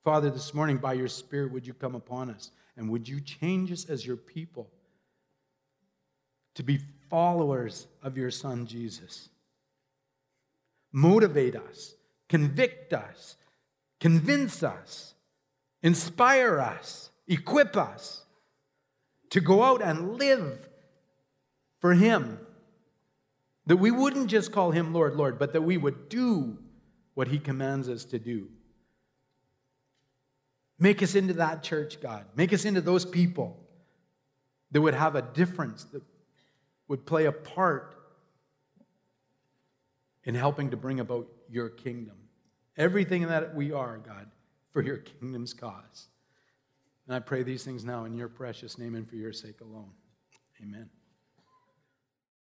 Father, 0.05 0.31
this 0.31 0.55
morning, 0.55 0.79
by 0.79 0.93
your 0.93 1.09
Spirit, 1.09 1.53
would 1.53 1.67
you 1.67 1.75
come 1.75 1.95
upon 1.95 2.31
us 2.31 2.51
and 2.77 2.89
would 2.91 3.09
you 3.09 3.21
change 3.21 3.71
us 3.73 3.85
as 3.87 4.07
your 4.07 4.17
people 4.17 4.71
to 6.55 6.63
be 6.63 6.79
followers 7.11 7.87
of 8.03 8.17
your 8.17 8.31
Son, 8.31 8.67
Jesus? 8.67 9.29
Motivate 10.93 11.57
us, 11.57 11.95
convict 12.29 12.93
us, 12.93 13.37
convince 14.01 14.63
us, 14.63 15.15
inspire 15.83 16.59
us, 16.59 17.11
equip 17.29 17.77
us 17.77 18.25
to 19.31 19.41
go 19.41 19.63
out 19.63 19.83
and 19.83 20.19
live 20.19 20.69
for 21.81 21.95
Him 21.95 22.39
that 23.71 23.77
we 23.77 23.93
wouldn't 23.93 24.29
just 24.29 24.51
call 24.51 24.73
him 24.73 24.93
Lord, 24.93 25.15
Lord, 25.15 25.39
but 25.39 25.53
that 25.53 25.63
we 25.63 25.77
would 25.77 26.09
do 26.09 26.59
what 27.15 27.29
he 27.29 27.39
commands 27.39 27.89
us 27.89 28.05
to 28.07 28.19
do. 28.19 28.49
Make 30.77 31.05
us 31.05 31.15
into 31.15 31.35
that 31.35 31.63
church, 31.63 32.01
God. 32.01 32.25
Make 32.35 32.53
us 32.53 32.65
into 32.65 32.81
those 32.81 33.07
people 33.07 33.61
that 34.73 34.81
would 34.81 34.95
have 34.95 35.15
a 35.15 35.23
difference, 35.23 35.85
that 35.85 36.03
would 36.89 37.07
play 37.07 37.27
a 37.27 37.33
part 37.33 37.95
in 40.25 40.35
helping 40.35 40.71
to 40.71 40.77
bring 40.77 40.99
about 40.99 41.29
your 41.49 41.69
kingdom. 41.69 42.17
Everything 42.77 43.29
that 43.29 43.55
we 43.55 43.71
are, 43.71 43.99
God, 43.99 44.27
for 44.73 44.83
your 44.83 44.97
kingdom's 44.97 45.55
cause. 45.55 46.09
And 47.07 47.17
I 47.17 47.21
pray 47.21 47.43
these 47.43 47.65
things 47.65 47.85
now 47.85 48.05
in 48.05 48.15
your 48.15 48.29
precious 48.29 48.79
name 48.79 48.95
and 48.95 49.09
for 49.09 49.17
your 49.17 49.33
sake 49.33 49.61
alone. 49.61 49.93
Amen. 50.63 50.91